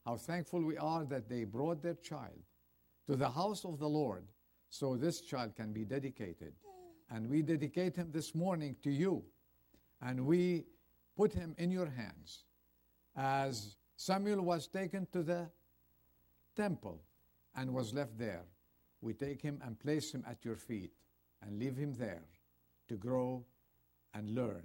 How 0.06 0.16
thankful 0.16 0.64
we 0.64 0.78
are 0.78 1.04
that 1.04 1.28
they 1.28 1.44
brought 1.44 1.84
their 1.84 1.96
child 1.96 2.40
to 3.08 3.18
the 3.18 3.30
house 3.30 3.66
of 3.66 3.78
the 3.78 3.90
Lord 3.90 4.24
so 4.70 4.96
this 4.96 5.20
child 5.20 5.54
can 5.54 5.74
be 5.74 5.84
dedicated. 5.84 6.54
And 7.12 7.30
we 7.30 7.42
dedicate 7.42 7.98
him 7.98 8.10
this 8.14 8.34
morning 8.34 8.78
to 8.84 8.90
you. 8.90 9.22
And 10.02 10.26
we 10.26 10.64
put 11.20 11.34
him 11.34 11.54
in 11.58 11.70
your 11.70 11.88
hands. 11.88 12.46
As 13.14 13.76
Samuel 13.98 14.42
was 14.42 14.68
taken 14.68 15.06
to 15.12 15.22
the 15.22 15.50
temple 16.56 17.02
and 17.58 17.74
was 17.74 17.94
left 17.94 18.18
there, 18.18 18.46
we 19.02 19.14
take 19.14 19.42
him 19.42 19.60
and 19.66 19.78
place 19.78 20.14
him 20.14 20.24
at 20.26 20.46
your 20.46 20.56
feet 20.56 20.94
and 21.42 21.60
leave 21.60 21.76
him 21.76 21.94
there 21.94 22.24
to 22.88 22.96
grow 22.96 23.44
and 24.14 24.34
learn 24.34 24.64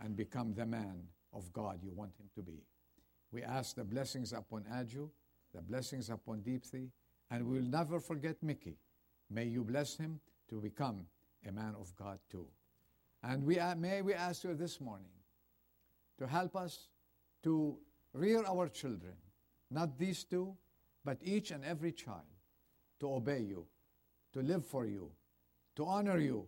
and 0.00 0.16
become 0.16 0.54
the 0.54 0.64
man 0.64 0.96
of 1.34 1.52
God 1.52 1.80
you 1.82 1.92
want 1.94 2.12
him 2.18 2.30
to 2.36 2.40
be. 2.40 2.62
We 3.30 3.42
ask 3.42 3.76
the 3.76 3.84
blessings 3.84 4.32
upon 4.32 4.64
Aju, 4.74 5.10
the 5.54 5.60
blessings 5.60 6.08
upon 6.08 6.40
Deepthi, 6.40 6.88
and 7.30 7.46
we 7.46 7.58
will 7.58 7.68
never 7.68 8.00
forget 8.00 8.42
Mickey. 8.42 8.78
May 9.28 9.44
you 9.44 9.62
bless 9.62 9.98
him 9.98 10.20
to 10.48 10.58
become 10.58 11.04
a 11.46 11.52
man 11.52 11.74
of 11.78 11.94
God 11.96 12.18
too. 12.30 12.46
And 13.22 13.44
we, 13.44 13.58
may 13.76 14.00
we 14.00 14.14
ask 14.14 14.44
you 14.44 14.54
this 14.54 14.80
morning 14.80 15.10
to 16.22 16.28
help 16.28 16.54
us 16.54 16.86
to 17.42 17.76
rear 18.14 18.44
our 18.46 18.68
children, 18.68 19.14
not 19.72 19.98
these 19.98 20.22
two, 20.22 20.54
but 21.04 21.18
each 21.20 21.50
and 21.50 21.64
every 21.64 21.90
child, 21.90 22.30
to 23.00 23.12
obey 23.12 23.40
you, 23.40 23.66
to 24.32 24.40
live 24.40 24.64
for 24.64 24.86
you, 24.86 25.10
to 25.74 25.84
honor 25.84 26.18
you, 26.18 26.46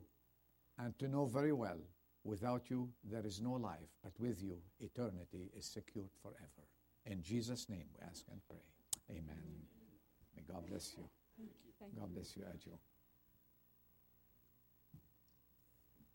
and 0.78 0.96
to 1.00 1.08
know 1.08 1.26
very 1.26 1.52
well 1.52 1.80
without 2.22 2.70
you 2.70 2.88
there 3.02 3.26
is 3.26 3.40
no 3.40 3.54
life, 3.54 3.90
but 4.04 4.12
with 4.20 4.40
you 4.40 4.58
eternity 4.78 5.50
is 5.58 5.66
secured 5.66 6.14
forever. 6.22 6.64
In 7.06 7.20
Jesus' 7.20 7.68
name 7.68 7.86
we 7.98 8.06
ask 8.08 8.24
and 8.30 8.40
pray. 8.48 8.62
Amen. 9.10 9.42
May 10.36 10.42
God 10.52 10.68
bless 10.68 10.94
you. 10.96 11.04
God 11.98 12.14
bless 12.14 12.36
you, 12.36 12.44
Aju. 12.44 12.78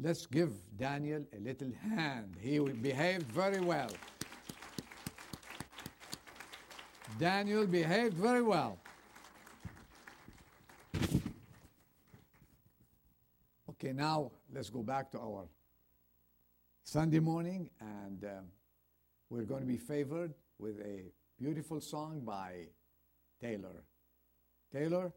Let's 0.01 0.25
give 0.25 0.51
Daniel 0.77 1.25
a 1.35 1.39
little 1.39 1.71
hand. 1.73 2.37
He 2.39 2.57
behaved 2.59 3.29
very 3.31 3.59
well. 3.59 3.89
Daniel 7.19 7.67
behaved 7.67 8.13
very 8.13 8.41
well. 8.41 8.79
Okay, 13.71 13.91
now 13.91 14.31
let's 14.53 14.69
go 14.69 14.83
back 14.83 15.11
to 15.11 15.19
our 15.19 15.49
Sunday 16.83 17.19
morning, 17.19 17.69
and 17.81 18.23
um, 18.23 18.45
we're 19.29 19.43
going 19.43 19.61
to 19.61 19.67
be 19.67 19.77
favored 19.77 20.33
with 20.59 20.79
a 20.79 21.11
beautiful 21.37 21.81
song 21.81 22.21
by 22.21 22.67
Taylor. 23.41 23.83
Taylor, 24.71 25.11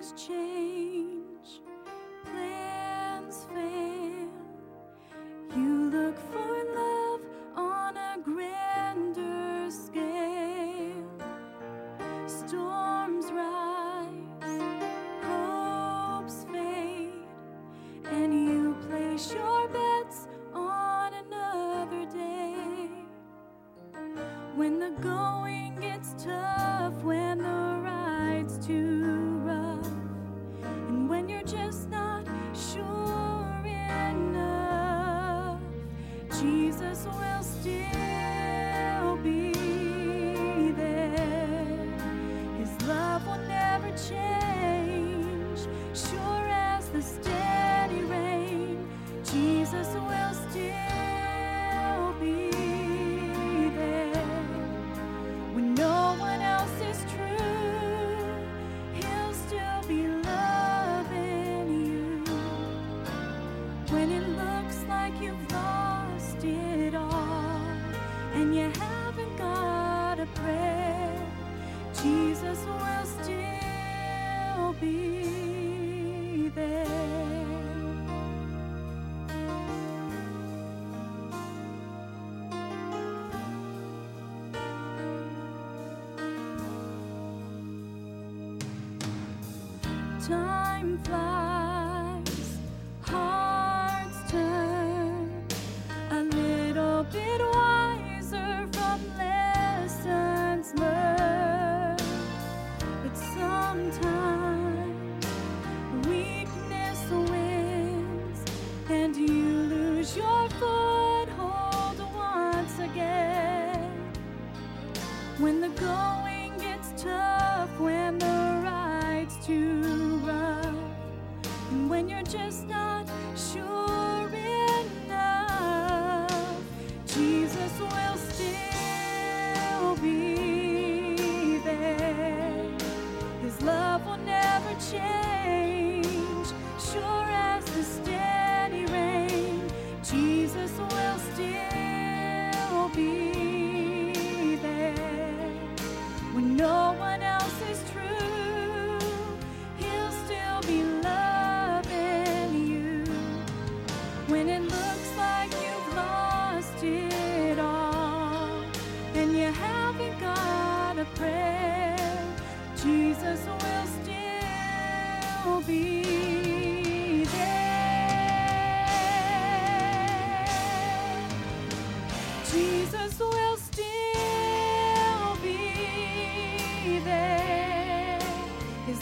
things 0.00 0.12
change. 0.16 0.89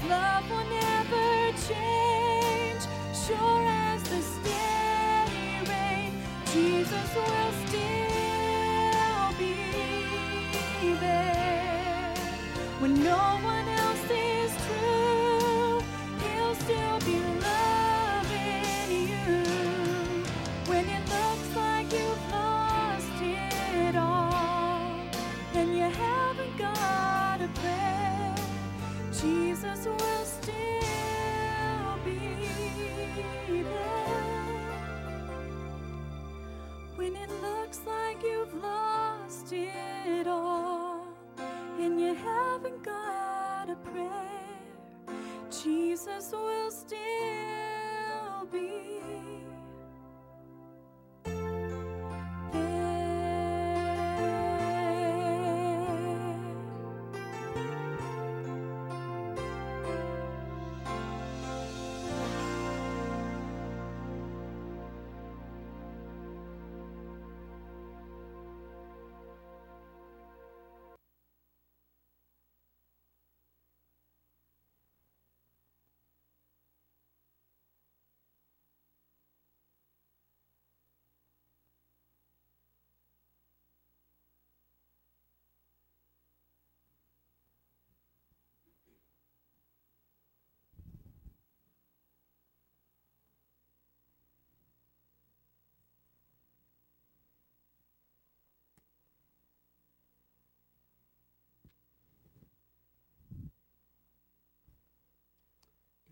love 0.08 0.50
one 0.50 0.67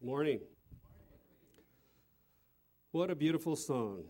Morning. 0.06 0.38
What 2.92 3.10
a 3.10 3.16
beautiful 3.16 3.56
song. 3.56 4.04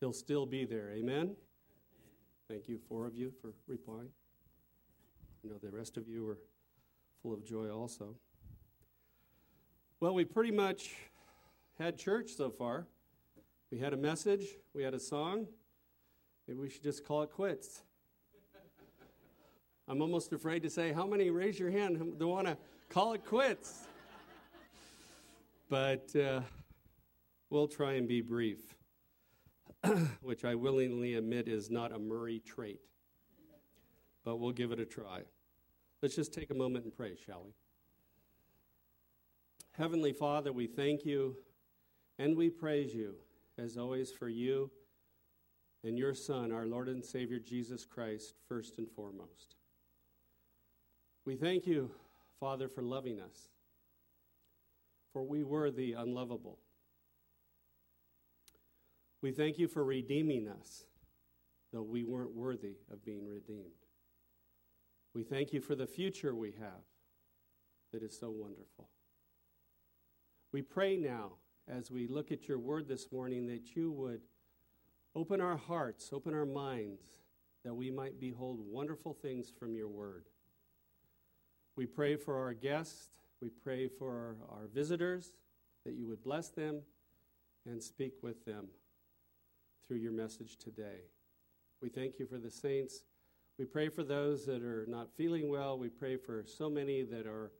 He'll 0.00 0.14
still 0.14 0.46
be 0.46 0.64
there. 0.64 0.92
Amen? 0.94 1.36
Thank 2.48 2.66
you, 2.66 2.78
four 2.88 3.06
of 3.06 3.14
you, 3.14 3.34
for 3.42 3.52
replying. 3.68 4.08
I 5.44 5.48
know 5.48 5.58
the 5.62 5.68
rest 5.68 5.98
of 5.98 6.08
you 6.08 6.24
were 6.24 6.38
full 7.22 7.34
of 7.34 7.44
joy 7.44 7.68
also. 7.68 8.14
Well, 10.00 10.14
we 10.14 10.24
pretty 10.24 10.52
much 10.52 10.94
had 11.78 11.98
church 11.98 12.30
so 12.34 12.48
far. 12.48 12.86
We 13.70 13.78
had 13.78 13.92
a 13.92 13.98
message, 13.98 14.46
we 14.72 14.82
had 14.82 14.94
a 14.94 15.00
song. 15.00 15.48
Maybe 16.48 16.60
we 16.60 16.70
should 16.70 16.82
just 16.82 17.06
call 17.06 17.24
it 17.24 17.30
quits. 17.30 17.82
I'm 19.86 20.00
almost 20.00 20.32
afraid 20.32 20.62
to 20.62 20.70
say, 20.70 20.94
how 20.94 21.06
many 21.06 21.28
raise 21.28 21.58
your 21.58 21.70
hand 21.70 21.98
who 21.98 22.26
want 22.26 22.46
to 22.46 22.56
call 22.88 23.12
it 23.12 23.22
quits? 23.26 23.88
But 25.68 26.14
uh, 26.14 26.40
we'll 27.50 27.68
try 27.68 27.94
and 27.94 28.06
be 28.06 28.20
brief, 28.20 28.74
which 30.22 30.44
I 30.44 30.54
willingly 30.54 31.14
admit 31.14 31.48
is 31.48 31.70
not 31.70 31.92
a 31.92 31.98
Murray 31.98 32.40
trait. 32.40 32.80
But 34.24 34.36
we'll 34.36 34.52
give 34.52 34.72
it 34.72 34.80
a 34.80 34.86
try. 34.86 35.22
Let's 36.02 36.14
just 36.14 36.34
take 36.34 36.50
a 36.50 36.54
moment 36.54 36.84
and 36.84 36.94
pray, 36.94 37.16
shall 37.26 37.44
we? 37.44 37.52
Heavenly 39.72 40.12
Father, 40.12 40.52
we 40.52 40.66
thank 40.66 41.04
you 41.04 41.36
and 42.18 42.36
we 42.36 42.48
praise 42.48 42.94
you, 42.94 43.16
as 43.58 43.76
always, 43.76 44.12
for 44.12 44.28
you 44.28 44.70
and 45.82 45.98
your 45.98 46.14
Son, 46.14 46.52
our 46.52 46.66
Lord 46.66 46.88
and 46.88 47.04
Savior 47.04 47.38
Jesus 47.38 47.84
Christ, 47.84 48.34
first 48.48 48.78
and 48.78 48.88
foremost. 48.90 49.56
We 51.24 51.36
thank 51.36 51.66
you, 51.66 51.90
Father, 52.38 52.68
for 52.68 52.82
loving 52.82 53.20
us, 53.20 53.48
for 55.14 55.22
we 55.22 55.44
were 55.44 55.70
the 55.70 55.92
unlovable. 55.92 56.58
We 59.22 59.30
thank 59.30 59.58
you 59.58 59.68
for 59.68 59.84
redeeming 59.84 60.48
us, 60.48 60.84
though 61.72 61.82
we 61.82 62.02
weren't 62.02 62.34
worthy 62.34 62.76
of 62.92 63.04
being 63.04 63.26
redeemed. 63.26 63.70
We 65.14 65.22
thank 65.22 65.52
you 65.52 65.60
for 65.60 65.76
the 65.76 65.86
future 65.86 66.34
we 66.34 66.50
have 66.60 66.82
that 67.92 68.02
is 68.02 68.18
so 68.18 68.28
wonderful. 68.28 68.90
We 70.52 70.62
pray 70.62 70.96
now, 70.96 71.34
as 71.68 71.92
we 71.92 72.08
look 72.08 72.32
at 72.32 72.48
your 72.48 72.58
word 72.58 72.88
this 72.88 73.12
morning, 73.12 73.46
that 73.46 73.76
you 73.76 73.92
would 73.92 74.22
open 75.14 75.40
our 75.40 75.56
hearts, 75.56 76.10
open 76.12 76.34
our 76.34 76.44
minds, 76.44 77.04
that 77.64 77.74
we 77.74 77.88
might 77.90 78.18
behold 78.20 78.58
wonderful 78.60 79.14
things 79.14 79.48
from 79.48 79.76
your 79.76 79.88
word. 79.88 80.24
We 81.76 81.86
pray 81.86 82.16
for 82.16 82.36
our 82.42 82.52
guests. 82.52 83.23
We 83.44 83.50
pray 83.50 83.88
for 83.88 84.36
our, 84.48 84.68
visitors, 84.74 85.34
that 85.84 85.92
you 85.92 86.08
would 86.08 86.24
bless 86.24 86.48
them 86.48 86.80
and 87.66 87.82
speak 87.82 88.14
with 88.22 88.42
them 88.46 88.68
through 89.86 89.98
your 89.98 90.12
message 90.12 90.56
today. 90.56 91.10
We 91.82 91.90
thank 91.90 92.18
you 92.18 92.24
for 92.24 92.38
the 92.38 92.50
saints. 92.50 93.02
We 93.58 93.66
pray 93.66 93.90
for 93.90 94.02
those 94.02 94.46
that 94.46 94.62
are 94.62 94.86
not 94.88 95.14
feeling 95.14 95.50
well. 95.50 95.78
We 95.78 95.90
pray 95.90 96.16
for 96.16 96.42
so 96.46 96.70
many 96.70 97.02
that 97.02 97.26
are 97.26 97.52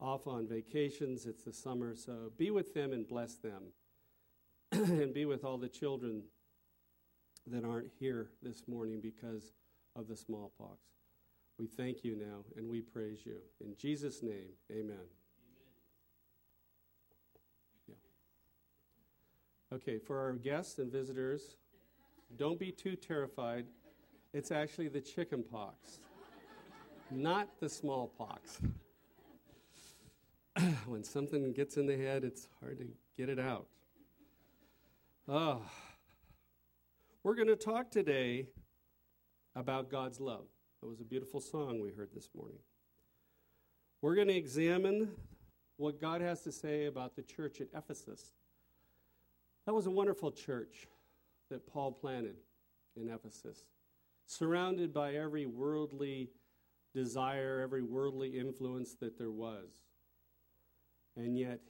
off 0.00 0.26
on 0.26 0.48
vacations. 0.48 1.24
It's 1.26 1.44
the 1.44 1.52
summer, 1.52 1.94
so 1.94 2.32
be 2.36 2.50
with 2.50 2.74
them 2.74 2.92
and 2.92 3.06
bless 3.06 3.36
them. 3.36 3.62
and 4.72 5.14
be 5.14 5.24
with 5.24 5.44
all 5.44 5.56
the 5.56 5.68
children 5.68 6.24
that 7.46 7.64
aren't 7.64 7.92
here 8.00 8.30
this 8.42 8.64
morning 8.66 8.98
because 9.00 9.52
of 9.94 10.08
the 10.08 10.16
smallpox. 10.16 10.80
We 11.58 11.66
thank 11.66 12.04
you 12.04 12.16
now 12.16 12.44
and 12.56 12.68
we 12.68 12.80
praise 12.80 13.20
you. 13.24 13.36
In 13.60 13.76
Jesus' 13.76 14.22
name, 14.22 14.50
amen. 14.70 15.06
Yeah. 17.88 17.94
Okay, 19.74 19.98
for 19.98 20.18
our 20.18 20.32
guests 20.32 20.78
and 20.78 20.90
visitors, 20.90 21.56
don't 22.36 22.58
be 22.58 22.72
too 22.72 22.96
terrified. 22.96 23.66
It's 24.32 24.50
actually 24.50 24.88
the 24.88 25.00
chicken 25.00 25.42
pox, 25.42 25.98
not 27.10 27.60
the 27.60 27.68
smallpox. 27.68 28.60
when 30.86 31.04
something 31.04 31.52
gets 31.52 31.76
in 31.76 31.86
the 31.86 31.96
head, 31.96 32.24
it's 32.24 32.48
hard 32.60 32.78
to 32.78 32.86
get 33.16 33.28
it 33.28 33.38
out. 33.38 33.66
Oh. 35.28 35.62
We're 37.22 37.36
going 37.36 37.48
to 37.48 37.56
talk 37.56 37.90
today 37.90 38.48
about 39.54 39.88
God's 39.88 40.18
love. 40.18 40.46
That 40.82 40.88
was 40.88 41.00
a 41.00 41.04
beautiful 41.04 41.40
song 41.40 41.80
we 41.80 41.92
heard 41.92 42.08
this 42.12 42.28
morning. 42.36 42.58
We're 44.00 44.16
going 44.16 44.26
to 44.26 44.34
examine 44.34 45.12
what 45.76 46.00
God 46.00 46.20
has 46.20 46.42
to 46.42 46.50
say 46.50 46.86
about 46.86 47.14
the 47.14 47.22
church 47.22 47.60
at 47.60 47.68
Ephesus. 47.72 48.32
That 49.64 49.74
was 49.74 49.86
a 49.86 49.92
wonderful 49.92 50.32
church 50.32 50.88
that 51.50 51.68
Paul 51.68 51.92
planted 51.92 52.34
in 52.96 53.08
Ephesus, 53.08 53.62
surrounded 54.26 54.92
by 54.92 55.14
every 55.14 55.46
worldly 55.46 56.30
desire, 56.92 57.60
every 57.62 57.82
worldly 57.82 58.36
influence 58.36 58.94
that 58.94 59.16
there 59.16 59.30
was. 59.30 59.68
And 61.16 61.38
yet, 61.38 61.60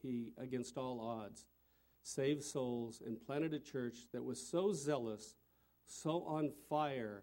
he, 0.00 0.32
against 0.38 0.78
all 0.78 1.02
odds, 1.02 1.44
saved 2.02 2.44
souls 2.44 3.02
and 3.04 3.20
planted 3.20 3.52
a 3.52 3.60
church 3.60 4.06
that 4.14 4.24
was 4.24 4.40
so 4.40 4.72
zealous, 4.72 5.34
so 5.84 6.24
on 6.24 6.50
fire, 6.70 7.22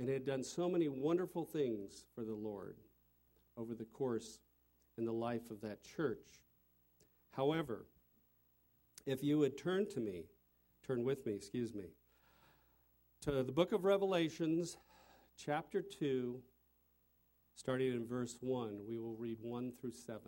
and 0.00 0.08
had 0.08 0.24
done 0.24 0.42
so 0.42 0.66
many 0.66 0.88
wonderful 0.88 1.44
things 1.44 2.06
for 2.14 2.24
the 2.24 2.34
Lord 2.34 2.78
over 3.58 3.74
the 3.74 3.84
course 3.84 4.38
in 4.96 5.04
the 5.04 5.12
life 5.12 5.50
of 5.50 5.60
that 5.60 5.84
church. 5.84 6.40
However, 7.32 7.84
if 9.04 9.22
you 9.22 9.38
would 9.38 9.58
turn 9.58 9.86
to 9.90 10.00
me, 10.00 10.24
turn 10.86 11.04
with 11.04 11.26
me, 11.26 11.34
excuse 11.34 11.74
me, 11.74 11.84
to 13.20 13.42
the 13.42 13.52
book 13.52 13.72
of 13.72 13.84
Revelations, 13.84 14.78
chapter 15.36 15.82
2, 15.82 16.40
starting 17.54 17.92
in 17.92 18.06
verse 18.06 18.38
1, 18.40 18.80
we 18.88 18.96
will 18.96 19.16
read 19.16 19.36
1 19.42 19.72
through 19.78 19.92
7. 19.92 20.20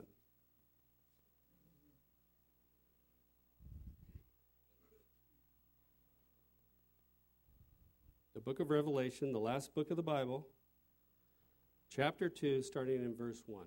Book 8.44 8.58
of 8.58 8.70
Revelation, 8.70 9.32
the 9.32 9.38
last 9.38 9.72
book 9.72 9.90
of 9.90 9.96
the 9.96 10.02
Bible, 10.02 10.48
chapter 11.88 12.28
2, 12.28 12.62
starting 12.62 12.96
in 12.96 13.14
verse 13.14 13.42
1. 13.46 13.66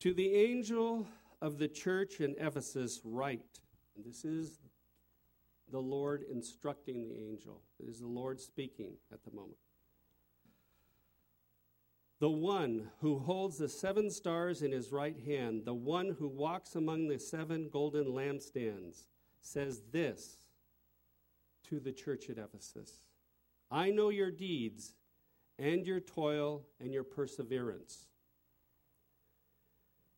To 0.00 0.12
the 0.12 0.34
angel 0.34 1.06
of 1.40 1.58
the 1.58 1.68
church 1.68 2.20
in 2.20 2.34
Ephesus, 2.38 3.00
write. 3.04 3.60
And 3.94 4.04
this 4.04 4.24
is 4.24 4.58
the 5.70 5.78
Lord 5.78 6.24
instructing 6.28 7.02
the 7.04 7.14
angel. 7.14 7.62
It 7.78 7.88
is 7.88 8.00
the 8.00 8.08
Lord 8.08 8.40
speaking 8.40 8.94
at 9.12 9.22
the 9.22 9.30
moment. 9.30 9.58
The 12.18 12.30
one 12.30 12.90
who 13.00 13.18
holds 13.18 13.58
the 13.58 13.68
seven 13.68 14.10
stars 14.10 14.62
in 14.62 14.72
his 14.72 14.90
right 14.90 15.18
hand, 15.24 15.64
the 15.64 15.72
one 15.74 16.16
who 16.18 16.26
walks 16.28 16.74
among 16.74 17.06
the 17.06 17.18
seven 17.18 17.70
golden 17.72 18.06
lampstands, 18.06 19.06
says 19.40 19.82
this 19.92 20.39
to 21.70 21.80
the 21.80 21.92
church 21.92 22.28
at 22.28 22.38
Ephesus 22.38 23.04
I 23.70 23.90
know 23.90 24.08
your 24.08 24.30
deeds 24.30 24.94
and 25.58 25.86
your 25.86 26.00
toil 26.00 26.66
and 26.80 26.92
your 26.92 27.04
perseverance, 27.04 28.06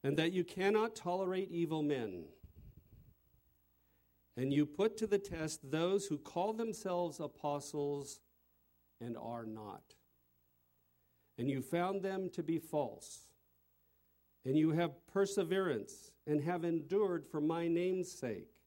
and 0.02 0.16
that 0.16 0.32
you 0.32 0.44
cannot 0.44 0.96
tolerate 0.96 1.50
evil 1.50 1.82
men. 1.82 2.24
And 4.36 4.50
you 4.50 4.64
put 4.64 4.96
to 4.96 5.06
the 5.06 5.18
test 5.18 5.70
those 5.70 6.06
who 6.06 6.16
call 6.16 6.54
themselves 6.54 7.20
apostles 7.20 8.20
and 8.98 9.16
are 9.18 9.44
not. 9.44 9.82
And 11.36 11.50
you 11.50 11.60
found 11.60 12.02
them 12.02 12.30
to 12.30 12.42
be 12.42 12.58
false. 12.58 13.26
And 14.46 14.56
you 14.56 14.70
have 14.70 15.06
perseverance 15.06 16.12
and 16.26 16.42
have 16.42 16.64
endured 16.64 17.26
for 17.26 17.42
my 17.42 17.68
name's 17.68 18.10
sake 18.10 18.62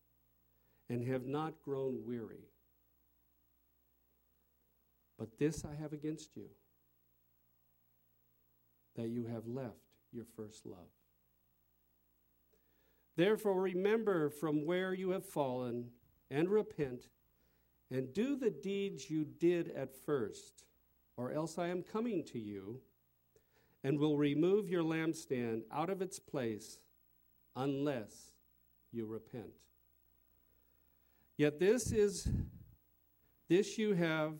and 0.88 1.08
have 1.08 1.26
not 1.26 1.62
grown 1.63 2.06
weary. 2.06 2.50
But 5.17 5.38
this 5.38 5.63
I 5.63 5.75
have 5.82 5.93
against 5.93 6.36
you 6.36 6.49
that 8.95 9.10
you 9.10 9.25
have 9.25 9.47
left 9.47 9.93
your 10.12 10.25
first 10.36 10.65
love. 10.65 10.91
Therefore, 13.15 13.62
remember 13.62 14.30
from 14.30 14.65
where 14.65 14.93
you 14.93 15.12
have 15.12 15.25
fallen 15.25 15.89
and 16.30 16.49
repent 16.49 17.08
and 17.91 18.13
do 18.13 18.36
the 18.36 18.49
deeds 18.49 19.10
you 19.10 19.25
did 19.25 19.71
at 19.71 19.95
first, 20.06 20.65
or 21.15 21.32
else 21.32 21.58
I 21.58 21.67
am 21.67 21.84
coming 21.84 22.23
to 22.25 22.39
you 22.39 22.82
and 23.84 23.99
will 23.99 24.17
remove 24.17 24.67
your 24.67 24.84
lampstand 24.84 25.62
out 25.71 25.89
of 25.89 26.01
its 26.01 26.19
place 26.19 26.80
unless 27.56 28.32
you 28.91 29.06
repent. 29.06 29.54
Yet 31.38 31.60
this 31.60 31.91
is 31.91 32.28
this 33.47 33.78
you 33.78 33.93
have 33.93 34.34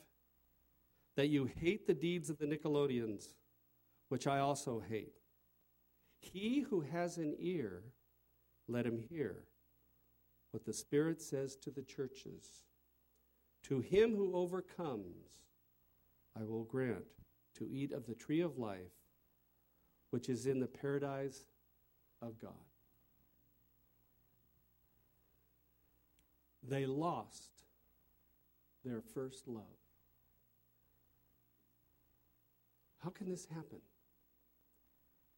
that 1.16 1.28
you 1.28 1.46
hate 1.46 1.88
the 1.88 1.94
deeds 1.94 2.30
of 2.30 2.38
the 2.38 2.46
Nicolaitans, 2.46 3.34
which 4.10 4.28
I 4.28 4.40
also 4.40 4.84
hate. 4.88 5.14
He 6.20 6.66
who 6.70 6.82
has 6.82 7.18
an 7.18 7.36
ear, 7.40 7.84
let 8.68 8.86
him 8.86 8.98
hear 8.98 9.44
what 10.52 10.66
the 10.66 10.74
Spirit 10.74 11.22
says 11.22 11.56
to 11.58 11.72
the 11.72 11.84
churches. 11.84 12.64
To 13.64 13.80
him 13.80 14.16
who 14.16 14.36
overcomes, 14.36 15.28
I 16.40 16.44
will 16.44 16.64
grant 16.64 17.06
to 17.58 17.68
eat 17.70 17.92
of 17.92 18.06
the 18.06 18.16
tree 18.16 18.42
of 18.42 18.58
life, 18.58 18.92
which 20.10 20.30
is 20.30 20.46
in 20.46 20.60
the 20.60 20.68
paradise 20.68 21.48
of 22.22 22.40
God. 22.40 22.52
They 26.68 26.86
lost 26.86 27.52
their 28.84 29.02
first 29.02 29.48
love. 29.48 29.64
How 33.06 33.12
can 33.12 33.30
this 33.30 33.46
happen? 33.54 33.78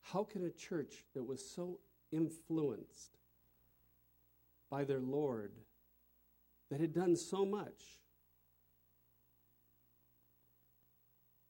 How 0.02 0.24
can 0.24 0.46
a 0.46 0.50
church 0.50 1.04
that 1.14 1.28
was 1.28 1.44
so 1.46 1.80
influenced 2.14 3.18
by 4.72 4.86
their 4.86 5.02
Lord, 5.02 5.52
that 6.72 6.80
had 6.80 6.94
done 6.94 7.18
so 7.18 7.46
much, 7.46 8.00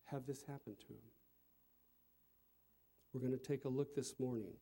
have 0.06 0.26
this 0.26 0.42
happen 0.42 0.76
to 0.88 0.94
him? 0.94 1.12
We're 3.14 3.22
going 3.22 3.38
to 3.38 3.38
take 3.38 3.66
a 3.66 3.70
look 3.70 3.96
this 3.96 4.20
morning. 4.20 4.54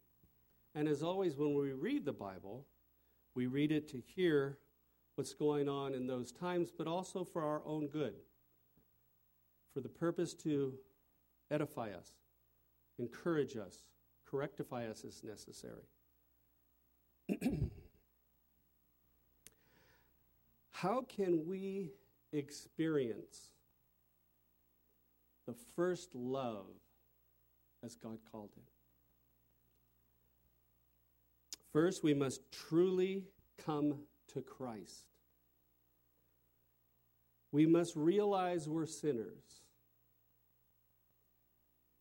And 0.75 0.89
as 0.89 1.01
always, 1.01 1.37
when 1.37 1.53
we 1.53 1.71
read 1.71 2.03
the 2.03 2.11
Bible, 2.11 2.65
we 3.33 3.47
read 3.47 3.71
it 3.71 3.87
to 3.91 4.03
hear 4.13 4.57
what's 5.15 5.33
going 5.33 5.69
on 5.69 5.93
in 5.93 6.05
those 6.05 6.33
times, 6.33 6.69
but 6.77 6.85
also 6.85 7.23
for 7.23 7.43
our 7.43 7.61
own 7.65 7.87
good, 7.87 8.15
for 9.73 9.79
the 9.79 9.87
purpose 9.87 10.33
to 10.33 10.73
edify 11.51 11.91
us, 11.91 12.13
encourage 12.97 13.55
us, 13.57 13.83
correctify 14.29 14.87
us 14.87 15.03
as 15.05 15.23
necessary. 15.23 15.83
How 20.71 21.01
can 21.07 21.47
we 21.47 21.91
experience 22.33 23.49
the 25.47 25.55
first 25.75 26.13
love 26.13 26.67
as 27.83 27.95
God 27.95 28.19
called 28.31 28.51
it? 28.57 28.63
First, 31.71 32.03
we 32.03 32.13
must 32.13 32.41
truly 32.51 33.23
come 33.65 33.95
to 34.33 34.41
Christ. 34.41 35.05
We 37.51 37.65
must 37.65 37.95
realize 37.95 38.67
we're 38.69 38.85
sinners. 38.85 39.64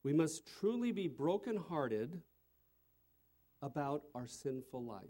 We 0.04 0.12
must 0.12 0.46
truly 0.60 0.92
be 0.92 1.08
brokenhearted 1.08 2.20
about 3.62 4.02
our 4.14 4.26
sinful 4.26 4.84
life. 4.84 5.02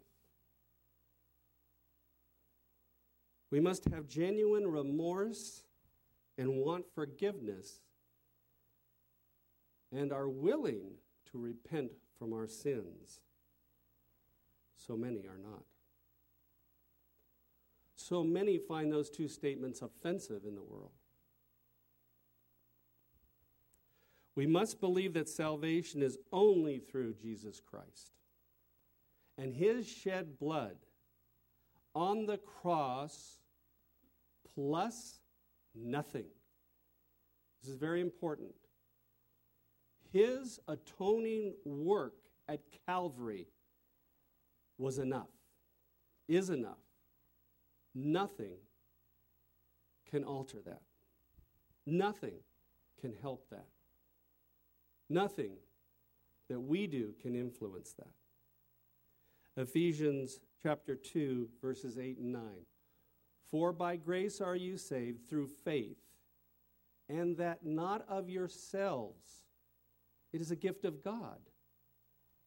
We 3.50 3.60
must 3.60 3.84
have 3.86 4.06
genuine 4.06 4.66
remorse 4.66 5.64
and 6.38 6.56
want 6.56 6.86
forgiveness 6.94 7.80
and 9.92 10.12
are 10.12 10.28
willing 10.28 10.92
to 11.30 11.38
repent 11.38 11.92
from 12.18 12.32
our 12.32 12.46
sins. 12.46 13.20
So 14.76 14.96
many 14.96 15.26
are 15.26 15.38
not. 15.38 15.64
So 17.96 18.22
many 18.22 18.58
find 18.58 18.92
those 18.92 19.10
two 19.10 19.28
statements 19.28 19.82
offensive 19.82 20.42
in 20.46 20.54
the 20.54 20.62
world. 20.62 20.92
We 24.36 24.46
must 24.46 24.80
believe 24.80 25.12
that 25.14 25.28
salvation 25.28 26.02
is 26.02 26.18
only 26.32 26.78
through 26.78 27.14
Jesus 27.14 27.60
Christ. 27.60 28.12
And 29.38 29.52
his 29.54 29.88
shed 29.88 30.38
blood 30.38 30.76
on 31.94 32.26
the 32.26 32.38
cross 32.38 33.38
plus 34.54 35.20
nothing. 35.74 36.26
This 37.62 37.70
is 37.70 37.76
very 37.76 38.00
important. 38.00 38.50
His 40.12 40.60
atoning 40.68 41.54
work 41.64 42.14
at 42.48 42.60
Calvary 42.86 43.48
was 44.78 44.98
enough, 44.98 45.30
is 46.28 46.50
enough. 46.50 46.78
Nothing 47.94 48.56
can 50.10 50.24
alter 50.24 50.58
that. 50.66 50.82
Nothing 51.86 52.38
can 53.00 53.14
help 53.20 53.48
that. 53.50 53.66
Nothing 55.08 55.52
that 56.48 56.60
we 56.60 56.86
do 56.86 57.14
can 57.20 57.34
influence 57.34 57.92
that. 57.92 58.08
Ephesians 59.56 60.40
chapter 60.62 60.96
2, 60.96 61.48
verses 61.60 61.98
8 61.98 62.18
and 62.18 62.32
9. 62.32 62.42
For 63.50 63.72
by 63.72 63.96
grace 63.96 64.40
are 64.40 64.56
you 64.56 64.76
saved 64.76 65.28
through 65.28 65.46
faith, 65.46 65.98
and 67.08 67.36
that 67.36 67.64
not 67.64 68.04
of 68.08 68.28
yourselves. 68.28 69.44
It 70.32 70.40
is 70.40 70.50
a 70.50 70.56
gift 70.56 70.84
of 70.84 71.04
God, 71.04 71.38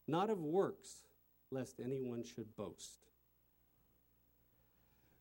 not 0.07 0.29
of 0.29 0.41
works, 0.41 1.05
lest 1.51 1.79
anyone 1.79 2.23
should 2.23 2.55
boast. 2.57 2.99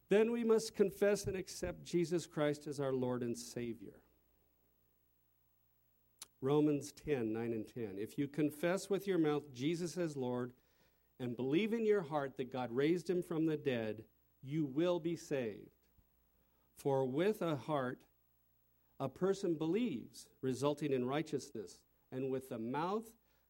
Then 0.09 0.33
we 0.33 0.44
must 0.44 0.75
confess 0.75 1.27
and 1.27 1.37
accept 1.37 1.85
Jesus 1.85 2.27
Christ 2.27 2.66
as 2.66 2.81
our 2.81 2.92
Lord 2.92 3.22
and 3.22 3.37
Savior. 3.37 4.01
Romans 6.40 6.92
10 6.92 7.33
9 7.33 7.53
and 7.53 7.66
10. 7.66 7.96
If 7.96 8.18
you 8.18 8.29
confess 8.29 8.90
with 8.90 9.07
your 9.07 9.18
mouth 9.18 9.53
Jesus 9.55 9.96
as 9.96 10.16
Lord 10.16 10.53
and 11.18 11.37
believe 11.37 11.72
in 11.72 11.85
your 11.85 12.03
heart 12.03 12.37
that 12.37 12.53
God 12.53 12.70
raised 12.70 13.09
him 13.09 13.22
from 13.22 13.46
the 13.46 13.57
dead, 13.57 14.05
you 14.42 14.66
will 14.66 15.01
be 15.01 15.16
saved. 15.16 15.70
For 16.77 17.05
with 17.05 17.42
a 17.42 17.57
heart 17.57 17.99
a 19.01 19.09
person 19.09 19.55
believes, 19.55 20.27
resulting 20.40 20.92
in 20.92 21.05
righteousness, 21.05 21.81
and 22.12 22.31
with 22.31 22.49
the 22.49 22.59
mouth 22.59 23.05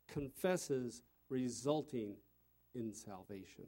confesses, 0.09 1.03
resulting 1.29 2.17
in 2.75 2.93
salvation. 2.93 3.67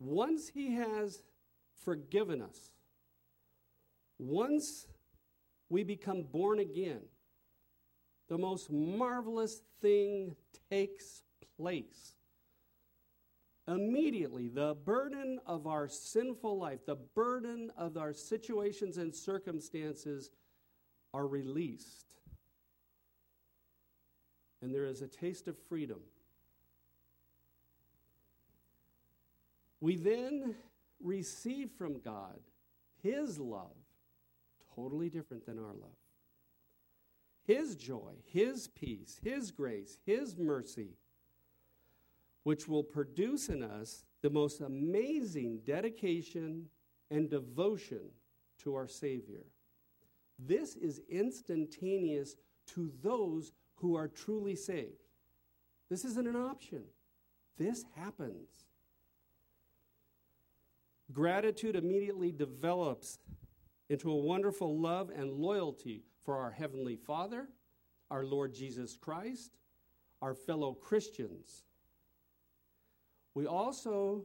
Once 0.00 0.48
he 0.48 0.74
has 0.74 1.22
forgiven 1.84 2.40
us, 2.40 2.70
once 4.18 4.86
we 5.68 5.84
become 5.84 6.22
born 6.22 6.58
again, 6.58 7.00
the 8.28 8.38
most 8.38 8.70
marvelous 8.70 9.60
thing 9.80 10.34
takes 10.70 11.22
place. 11.56 12.14
Immediately, 13.66 14.48
the 14.48 14.74
burden 14.84 15.40
of 15.46 15.66
our 15.66 15.88
sinful 15.88 16.58
life, 16.58 16.86
the 16.86 16.96
burden 17.14 17.70
of 17.76 17.98
our 17.98 18.14
situations 18.14 18.96
and 18.96 19.14
circumstances 19.14 20.30
are 21.12 21.26
released. 21.26 22.14
And 24.62 24.74
there 24.74 24.86
is 24.86 25.02
a 25.02 25.06
taste 25.06 25.48
of 25.48 25.56
freedom. 25.68 26.00
We 29.80 29.96
then 29.96 30.54
receive 31.00 31.70
from 31.76 32.00
God 32.00 32.40
His 33.02 33.38
love 33.38 33.77
totally 34.78 35.08
different 35.08 35.44
than 35.46 35.58
our 35.58 35.74
love. 35.74 35.96
His 37.44 37.76
joy, 37.76 38.12
His 38.26 38.68
peace, 38.68 39.18
His 39.22 39.50
grace, 39.50 39.98
His 40.06 40.36
mercy, 40.36 40.90
which 42.42 42.68
will 42.68 42.84
produce 42.84 43.48
in 43.48 43.62
us 43.62 44.04
the 44.22 44.30
most 44.30 44.60
amazing 44.60 45.60
dedication 45.64 46.66
and 47.10 47.30
devotion 47.30 48.00
to 48.62 48.74
our 48.74 48.86
Savior. 48.86 49.46
This 50.38 50.76
is 50.76 51.00
instantaneous 51.08 52.36
to 52.74 52.92
those 53.02 53.52
who 53.76 53.96
are 53.96 54.08
truly 54.08 54.54
saved. 54.54 55.08
This 55.88 56.04
isn't 56.04 56.28
an 56.28 56.36
option, 56.36 56.82
this 57.56 57.84
happens. 57.96 58.48
Gratitude 61.10 61.74
immediately 61.74 62.30
develops 62.30 63.18
into 63.88 64.10
a 64.10 64.16
wonderful 64.16 64.78
love 64.78 65.10
and 65.14 65.32
loyalty 65.32 66.04
for 66.24 66.36
our 66.36 66.50
Heavenly 66.50 66.96
Father, 66.96 67.48
our 68.10 68.24
Lord 68.24 68.54
Jesus 68.54 68.96
Christ, 68.96 69.56
our 70.20 70.34
fellow 70.34 70.74
Christians. 70.74 71.64
We 73.34 73.46
also 73.46 74.24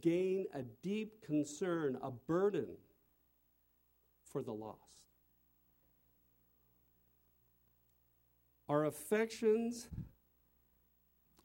gain 0.00 0.46
a 0.54 0.62
deep 0.82 1.24
concern, 1.24 1.98
a 2.02 2.10
burden 2.10 2.66
for 4.30 4.42
the 4.42 4.52
lost. 4.52 4.80
Our 8.68 8.86
affections 8.86 9.88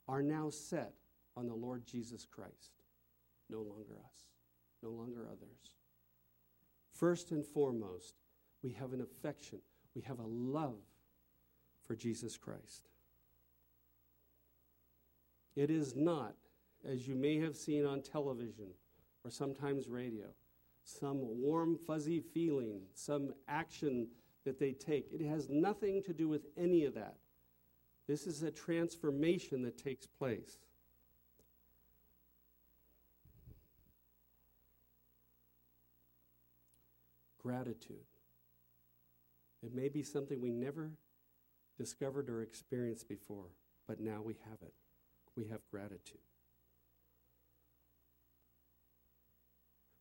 are 0.07 0.21
now 0.21 0.49
set 0.49 0.93
on 1.35 1.47
the 1.47 1.53
Lord 1.53 1.85
Jesus 1.85 2.25
Christ, 2.25 2.83
no 3.49 3.59
longer 3.59 3.97
us, 4.03 4.23
no 4.81 4.89
longer 4.89 5.27
others. 5.31 5.78
First 6.99 7.31
and 7.31 7.45
foremost, 7.45 8.15
we 8.61 8.73
have 8.73 8.91
an 8.91 8.99
affection, 8.99 9.59
we 9.95 10.01
have 10.01 10.19
a 10.19 10.27
love 10.27 10.81
for 11.87 11.95
Jesus 11.95 12.35
Christ. 12.35 12.89
It 15.55 15.69
is 15.69 15.95
not, 15.95 16.35
as 16.85 17.07
you 17.07 17.15
may 17.15 17.39
have 17.39 17.55
seen 17.55 17.85
on 17.85 18.01
television 18.01 18.67
or 19.23 19.31
sometimes 19.31 19.87
radio, 19.87 20.25
some 20.83 21.19
warm, 21.41 21.77
fuzzy 21.87 22.19
feeling, 22.19 22.81
some 22.93 23.33
action 23.47 24.09
that 24.43 24.59
they 24.59 24.73
take. 24.73 25.07
It 25.13 25.25
has 25.25 25.47
nothing 25.49 26.03
to 26.03 26.13
do 26.13 26.27
with 26.27 26.47
any 26.57 26.83
of 26.83 26.95
that. 26.95 27.15
This 28.09 28.27
is 28.27 28.43
a 28.43 28.51
transformation 28.51 29.61
that 29.61 29.77
takes 29.77 30.05
place. 30.05 30.57
Gratitude. 37.41 38.05
It 39.63 39.73
may 39.73 39.89
be 39.89 40.03
something 40.03 40.39
we 40.39 40.51
never 40.51 40.91
discovered 41.77 42.29
or 42.29 42.41
experienced 42.41 43.07
before, 43.07 43.51
but 43.87 43.99
now 43.99 44.21
we 44.23 44.35
have 44.49 44.61
it. 44.61 44.73
We 45.35 45.47
have 45.47 45.61
gratitude. 45.71 46.19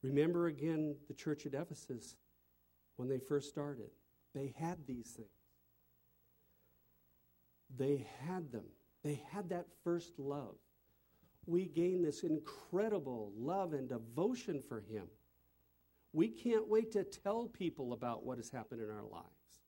Remember 0.03 0.46
again 0.46 0.96
the 1.09 1.14
church 1.14 1.46
at 1.46 1.55
Ephesus 1.55 2.16
when 2.96 3.09
they 3.09 3.18
first 3.18 3.48
started. 3.48 3.90
They 4.35 4.55
had 4.59 4.79
these 4.87 5.11
things. 5.11 5.29
They 7.77 8.07
had 8.27 8.51
them. 8.53 8.64
They 9.03 9.22
had 9.31 9.48
that 9.51 9.66
first 9.85 10.18
love. 10.18 10.55
We 11.46 11.66
gain 11.66 12.03
this 12.03 12.22
incredible 12.22 13.33
love 13.37 13.72
and 13.72 13.88
devotion 13.88 14.62
for 14.68 14.81
Him. 14.81 15.07
We 16.18 16.26
can't 16.26 16.66
wait 16.66 16.90
to 16.94 17.04
tell 17.04 17.46
people 17.46 17.92
about 17.92 18.26
what 18.26 18.38
has 18.38 18.50
happened 18.50 18.81
in 18.83 18.90
our 18.90 19.04
lives. 19.04 19.61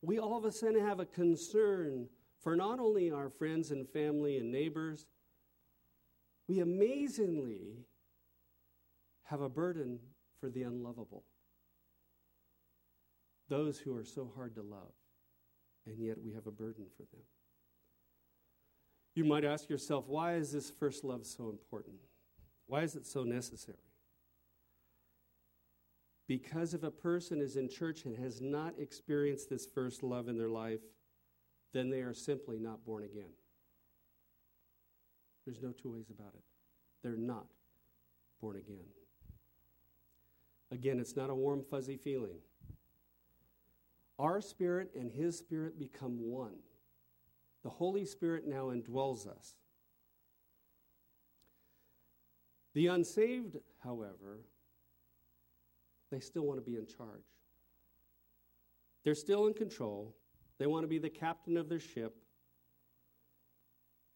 We 0.00 0.20
all 0.20 0.38
of 0.38 0.44
a 0.44 0.52
sudden 0.52 0.86
have 0.86 1.00
a 1.00 1.06
concern 1.06 2.06
for 2.40 2.54
not 2.54 2.78
only 2.78 3.10
our 3.10 3.30
friends 3.30 3.72
and 3.72 3.88
family 3.88 4.36
and 4.36 4.52
neighbors, 4.52 5.06
we 6.46 6.60
amazingly 6.60 7.78
have 9.24 9.40
a 9.40 9.48
burden 9.48 9.98
for 10.40 10.48
the 10.48 10.62
unlovable. 10.62 11.24
Those 13.48 13.80
who 13.80 13.96
are 13.96 14.04
so 14.04 14.30
hard 14.36 14.54
to 14.54 14.62
love, 14.62 14.94
and 15.84 15.98
yet 15.98 16.16
we 16.22 16.32
have 16.34 16.46
a 16.46 16.52
burden 16.52 16.84
for 16.96 17.02
them. 17.02 17.24
You 19.16 19.24
might 19.24 19.44
ask 19.44 19.68
yourself, 19.68 20.04
why 20.06 20.34
is 20.34 20.52
this 20.52 20.70
first 20.70 21.02
love 21.02 21.26
so 21.26 21.48
important? 21.48 21.96
Why 22.66 22.82
is 22.82 22.94
it 22.94 23.04
so 23.04 23.24
necessary? 23.24 23.78
Because 26.28 26.74
if 26.74 26.82
a 26.82 26.90
person 26.90 27.40
is 27.40 27.56
in 27.56 27.68
church 27.70 28.04
and 28.04 28.16
has 28.18 28.40
not 28.40 28.74
experienced 28.78 29.48
this 29.48 29.66
first 29.66 30.02
love 30.02 30.28
in 30.28 30.36
their 30.36 30.50
life, 30.50 30.80
then 31.72 31.88
they 31.88 32.02
are 32.02 32.14
simply 32.14 32.58
not 32.58 32.84
born 32.84 33.02
again. 33.02 33.32
There's 35.46 35.62
no 35.62 35.72
two 35.72 35.90
ways 35.90 36.10
about 36.10 36.34
it. 36.34 36.44
They're 37.02 37.16
not 37.16 37.46
born 38.42 38.56
again. 38.56 38.84
Again, 40.70 41.00
it's 41.00 41.16
not 41.16 41.30
a 41.30 41.34
warm, 41.34 41.64
fuzzy 41.70 41.96
feeling. 41.96 42.36
Our 44.18 44.42
spirit 44.42 44.90
and 44.94 45.10
His 45.10 45.38
spirit 45.38 45.78
become 45.78 46.30
one. 46.30 46.56
The 47.62 47.70
Holy 47.70 48.04
Spirit 48.04 48.46
now 48.46 48.66
indwells 48.66 49.26
us. 49.26 49.54
The 52.74 52.88
unsaved, 52.88 53.56
however, 53.82 54.40
they 56.10 56.20
still 56.20 56.42
want 56.42 56.58
to 56.58 56.70
be 56.70 56.76
in 56.76 56.86
charge. 56.86 57.24
They're 59.04 59.14
still 59.14 59.46
in 59.46 59.54
control. 59.54 60.14
They 60.58 60.66
want 60.66 60.84
to 60.84 60.88
be 60.88 60.98
the 60.98 61.10
captain 61.10 61.56
of 61.56 61.68
their 61.68 61.80
ship. 61.80 62.16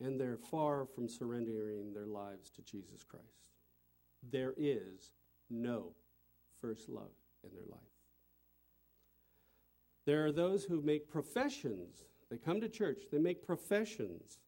And 0.00 0.20
they're 0.20 0.36
far 0.36 0.86
from 0.86 1.08
surrendering 1.08 1.92
their 1.92 2.06
lives 2.06 2.50
to 2.50 2.62
Jesus 2.62 3.04
Christ. 3.04 3.24
There 4.30 4.54
is 4.56 5.12
no 5.48 5.92
first 6.60 6.88
love 6.88 7.12
in 7.44 7.50
their 7.54 7.66
life. 7.70 7.80
There 10.04 10.26
are 10.26 10.32
those 10.32 10.64
who 10.64 10.82
make 10.82 11.08
professions. 11.08 12.04
They 12.30 12.38
come 12.38 12.60
to 12.60 12.68
church, 12.68 13.02
they 13.12 13.18
make 13.18 13.46
professions, 13.46 14.38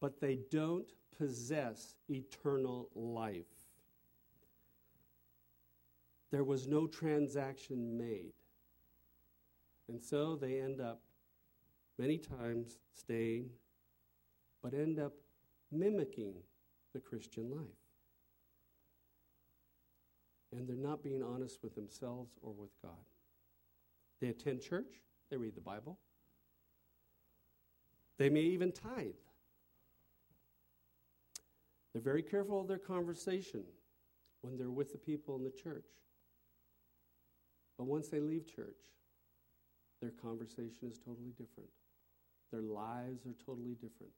but 0.00 0.20
they 0.20 0.38
don't 0.50 0.90
possess 1.16 1.94
eternal 2.08 2.88
life. 2.94 3.44
There 6.30 6.44
was 6.44 6.66
no 6.66 6.86
transaction 6.86 7.96
made. 7.96 8.32
And 9.88 10.02
so 10.02 10.36
they 10.36 10.60
end 10.60 10.80
up 10.80 11.00
many 11.98 12.18
times 12.18 12.78
staying, 12.92 13.50
but 14.62 14.74
end 14.74 14.98
up 14.98 15.14
mimicking 15.72 16.34
the 16.92 17.00
Christian 17.00 17.50
life. 17.50 17.66
And 20.52 20.68
they're 20.68 20.76
not 20.76 21.02
being 21.02 21.22
honest 21.22 21.62
with 21.62 21.74
themselves 21.74 22.32
or 22.42 22.52
with 22.52 22.70
God. 22.82 22.92
They 24.20 24.28
attend 24.28 24.62
church, 24.62 25.02
they 25.30 25.36
read 25.36 25.54
the 25.54 25.60
Bible, 25.60 25.98
they 28.18 28.28
may 28.28 28.40
even 28.40 28.72
tithe. 28.72 29.12
They're 31.92 32.02
very 32.02 32.22
careful 32.22 32.60
of 32.60 32.68
their 32.68 32.78
conversation 32.78 33.62
when 34.42 34.56
they're 34.56 34.70
with 34.70 34.92
the 34.92 34.98
people 34.98 35.36
in 35.36 35.44
the 35.44 35.50
church. 35.50 35.86
But 37.78 37.86
once 37.86 38.08
they 38.08 38.20
leave 38.20 38.44
church, 38.44 38.90
their 40.00 40.10
conversation 40.10 40.90
is 40.90 40.98
totally 40.98 41.30
different. 41.30 41.70
Their 42.50 42.62
lives 42.62 43.24
are 43.24 43.34
totally 43.46 43.74
different. 43.74 44.12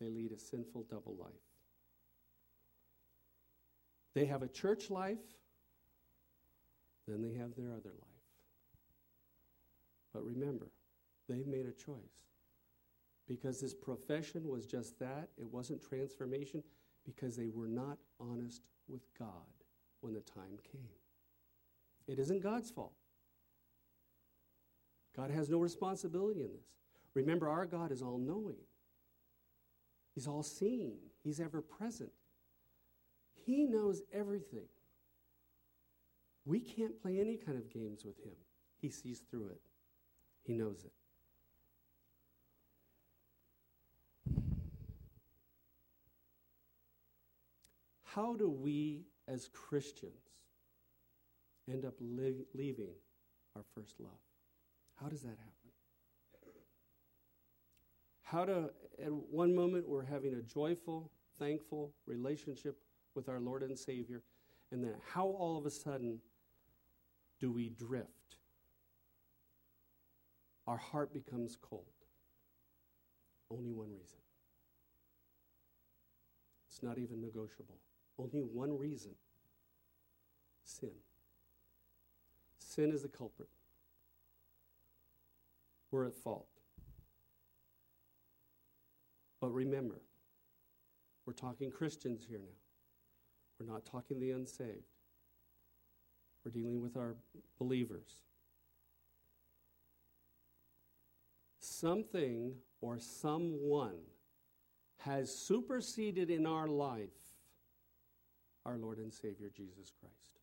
They 0.00 0.08
lead 0.08 0.32
a 0.32 0.38
sinful 0.38 0.86
double 0.88 1.16
life. 1.18 1.32
They 4.14 4.26
have 4.26 4.42
a 4.42 4.48
church 4.48 4.90
life, 4.90 5.18
then 7.06 7.22
they 7.22 7.38
have 7.38 7.54
their 7.56 7.72
other 7.72 7.90
life. 7.90 8.08
But 10.12 10.24
remember, 10.24 10.66
they've 11.28 11.46
made 11.46 11.66
a 11.66 11.72
choice. 11.72 12.26
Because 13.26 13.60
this 13.60 13.74
profession 13.74 14.48
was 14.48 14.66
just 14.66 14.98
that, 15.00 15.28
it 15.36 15.46
wasn't 15.46 15.86
transformation, 15.86 16.62
because 17.04 17.36
they 17.36 17.48
were 17.48 17.68
not 17.68 17.98
honest 18.18 18.62
with 18.88 19.02
God 19.18 19.28
when 20.00 20.14
the 20.14 20.20
time 20.20 20.58
came. 20.72 20.97
It 22.08 22.18
isn't 22.18 22.42
God's 22.42 22.70
fault. 22.70 22.94
God 25.14 25.30
has 25.30 25.50
no 25.50 25.58
responsibility 25.58 26.40
in 26.40 26.52
this. 26.52 26.66
Remember, 27.14 27.48
our 27.48 27.66
God 27.66 27.92
is 27.92 28.02
all 28.02 28.18
knowing, 28.18 28.56
He's 30.14 30.26
all 30.26 30.42
seeing, 30.42 30.96
He's 31.22 31.38
ever 31.38 31.60
present. 31.60 32.10
He 33.44 33.64
knows 33.64 34.02
everything. 34.12 34.66
We 36.44 36.60
can't 36.60 37.00
play 37.00 37.20
any 37.20 37.36
kind 37.36 37.58
of 37.58 37.70
games 37.70 38.04
with 38.04 38.18
Him, 38.24 38.36
He 38.80 38.88
sees 38.88 39.20
through 39.30 39.48
it, 39.48 39.60
He 40.44 40.54
knows 40.54 40.84
it. 40.84 40.92
How 48.04 48.34
do 48.34 48.48
we 48.48 49.02
as 49.28 49.48
Christians 49.52 50.27
end 51.68 51.84
up 51.84 51.94
li- 52.00 52.46
leaving 52.54 52.92
our 53.56 53.62
first 53.74 54.00
love? 54.00 54.10
How 54.96 55.08
does 55.08 55.22
that 55.22 55.36
happen? 55.38 55.70
How 58.22 58.44
to, 58.44 58.70
at 59.02 59.12
one 59.12 59.54
moment, 59.54 59.88
we're 59.88 60.04
having 60.04 60.34
a 60.34 60.42
joyful, 60.42 61.10
thankful 61.38 61.92
relationship 62.06 62.76
with 63.14 63.28
our 63.28 63.40
Lord 63.40 63.62
and 63.62 63.78
Savior, 63.78 64.22
and 64.70 64.84
then 64.84 64.94
how 65.14 65.26
all 65.26 65.56
of 65.56 65.64
a 65.64 65.70
sudden 65.70 66.18
do 67.40 67.50
we 67.50 67.70
drift? 67.70 68.36
Our 70.66 70.76
heart 70.76 71.14
becomes 71.14 71.56
cold. 71.56 71.86
Only 73.50 73.72
one 73.72 73.90
reason. 73.90 74.18
It's 76.68 76.82
not 76.82 76.98
even 76.98 77.22
negotiable. 77.22 77.78
Only 78.18 78.40
one 78.40 78.76
reason 78.76 79.12
sin. 80.62 80.90
Sin 82.78 82.92
is 82.92 83.02
the 83.02 83.08
culprit. 83.08 83.48
We're 85.90 86.04
at 86.04 86.14
fault. 86.14 86.46
But 89.40 89.50
remember, 89.50 90.00
we're 91.26 91.32
talking 91.32 91.72
Christians 91.72 92.24
here 92.28 92.38
now. 92.38 92.54
We're 93.58 93.66
not 93.66 93.84
talking 93.84 94.20
the 94.20 94.30
unsaved. 94.30 94.94
We're 96.44 96.52
dealing 96.52 96.80
with 96.80 96.96
our 96.96 97.16
believers. 97.58 98.22
Something 101.58 102.52
or 102.80 103.00
someone 103.00 103.98
has 104.98 105.36
superseded 105.36 106.30
in 106.30 106.46
our 106.46 106.68
life 106.68 107.08
our 108.64 108.76
Lord 108.76 108.98
and 108.98 109.12
Savior 109.12 109.50
Jesus 109.52 109.92
Christ. 110.00 110.37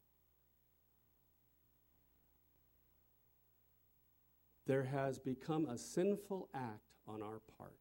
There 4.68 4.84
has 4.84 5.20
become 5.20 5.66
a 5.68 5.78
sinful 5.78 6.49
act 6.53 6.95
on 7.07 7.22
our 7.22 7.41
part 7.57 7.78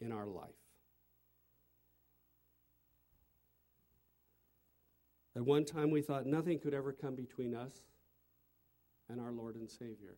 in 0.00 0.12
our 0.12 0.26
life. 0.26 0.48
At 5.36 5.44
one 5.44 5.64
time, 5.64 5.90
we 5.90 6.02
thought 6.02 6.26
nothing 6.26 6.58
could 6.58 6.74
ever 6.74 6.92
come 6.92 7.14
between 7.14 7.54
us 7.54 7.72
and 9.08 9.20
our 9.20 9.30
Lord 9.30 9.54
and 9.54 9.70
Savior, 9.70 10.16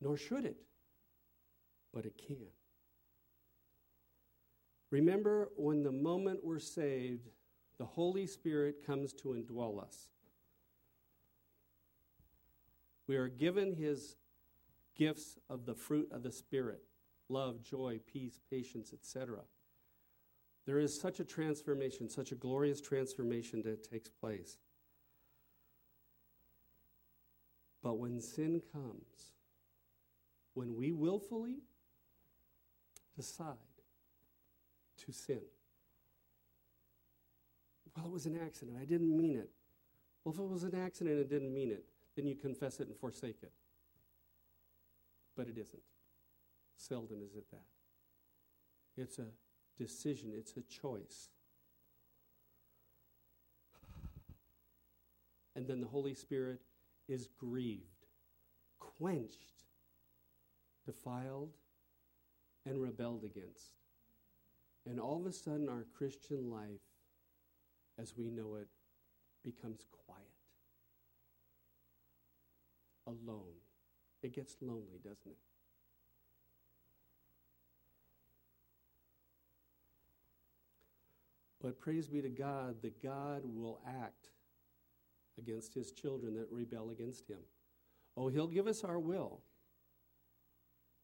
nor 0.00 0.16
should 0.16 0.44
it, 0.44 0.56
but 1.92 2.04
it 2.04 2.18
can. 2.18 2.48
Remember, 4.90 5.50
when 5.56 5.82
the 5.82 5.92
moment 5.92 6.40
we're 6.42 6.58
saved, 6.58 7.28
the 7.78 7.84
Holy 7.84 8.26
Spirit 8.26 8.84
comes 8.84 9.12
to 9.12 9.28
indwell 9.28 9.82
us. 9.82 10.08
We 13.06 13.16
are 13.16 13.28
given 13.28 13.74
His 13.74 14.16
gifts 14.94 15.38
of 15.48 15.66
the 15.66 15.74
fruit 15.74 16.08
of 16.12 16.22
the 16.22 16.32
Spirit 16.32 16.82
love, 17.30 17.62
joy, 17.62 17.98
peace, 18.06 18.38
patience, 18.50 18.92
etc. 18.92 19.38
There 20.66 20.78
is 20.78 20.98
such 20.98 21.20
a 21.20 21.24
transformation, 21.24 22.08
such 22.08 22.32
a 22.32 22.34
glorious 22.34 22.80
transformation 22.80 23.62
that 23.62 23.88
takes 23.88 24.10
place. 24.10 24.58
But 27.82 27.98
when 27.98 28.20
sin 28.20 28.62
comes, 28.72 29.32
when 30.54 30.74
we 30.74 30.92
willfully 30.92 31.58
decide 33.16 33.56
to 35.04 35.12
sin, 35.12 35.40
well, 37.94 38.06
it 38.06 38.12
was 38.12 38.26
an 38.26 38.38
accident. 38.44 38.76
I 38.80 38.84
didn't 38.84 39.14
mean 39.16 39.36
it. 39.36 39.50
Well, 40.24 40.32
if 40.32 40.40
it 40.40 40.48
was 40.48 40.64
an 40.64 40.74
accident 40.74 41.20
and 41.20 41.28
didn't 41.28 41.52
mean 41.52 41.70
it, 41.70 41.84
then 42.16 42.26
you 42.26 42.34
confess 42.34 42.80
it 42.80 42.88
and 42.88 42.96
forsake 42.96 43.42
it. 43.42 43.52
But 45.36 45.48
it 45.48 45.58
isn't. 45.58 45.82
Seldom 46.76 47.22
is 47.24 47.34
it 47.34 47.50
that. 47.50 47.66
It's 48.96 49.18
a 49.18 49.26
decision, 49.76 50.32
it's 50.34 50.56
a 50.56 50.62
choice. 50.62 51.28
And 55.56 55.66
then 55.66 55.80
the 55.80 55.86
Holy 55.86 56.14
Spirit 56.14 56.60
is 57.08 57.28
grieved, 57.38 58.06
quenched, 58.78 59.52
defiled, 60.84 61.54
and 62.66 62.80
rebelled 62.80 63.24
against. 63.24 63.74
And 64.86 65.00
all 65.00 65.20
of 65.20 65.26
a 65.26 65.32
sudden, 65.32 65.68
our 65.68 65.84
Christian 65.96 66.50
life, 66.50 66.82
as 67.98 68.16
we 68.16 68.30
know 68.30 68.56
it, 68.56 68.68
becomes 69.42 69.86
quiet, 69.90 70.20
alone. 73.06 73.63
It 74.24 74.32
gets 74.32 74.56
lonely, 74.62 74.98
doesn't 75.04 75.26
it? 75.26 75.36
But 81.60 81.78
praise 81.78 82.08
be 82.08 82.22
to 82.22 82.30
God 82.30 82.76
that 82.80 83.02
God 83.02 83.42
will 83.44 83.80
act 83.86 84.30
against 85.36 85.74
his 85.74 85.92
children 85.92 86.34
that 86.36 86.46
rebel 86.50 86.88
against 86.90 87.28
him. 87.28 87.40
Oh, 88.16 88.28
he'll 88.28 88.46
give 88.46 88.66
us 88.66 88.82
our 88.82 88.98
will, 88.98 89.40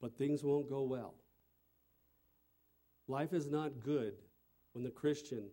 but 0.00 0.16
things 0.16 0.42
won't 0.42 0.70
go 0.70 0.80
well. 0.80 1.12
Life 3.06 3.34
is 3.34 3.50
not 3.50 3.84
good 3.84 4.14
when 4.72 4.82
the 4.82 4.90
Christian 4.90 5.44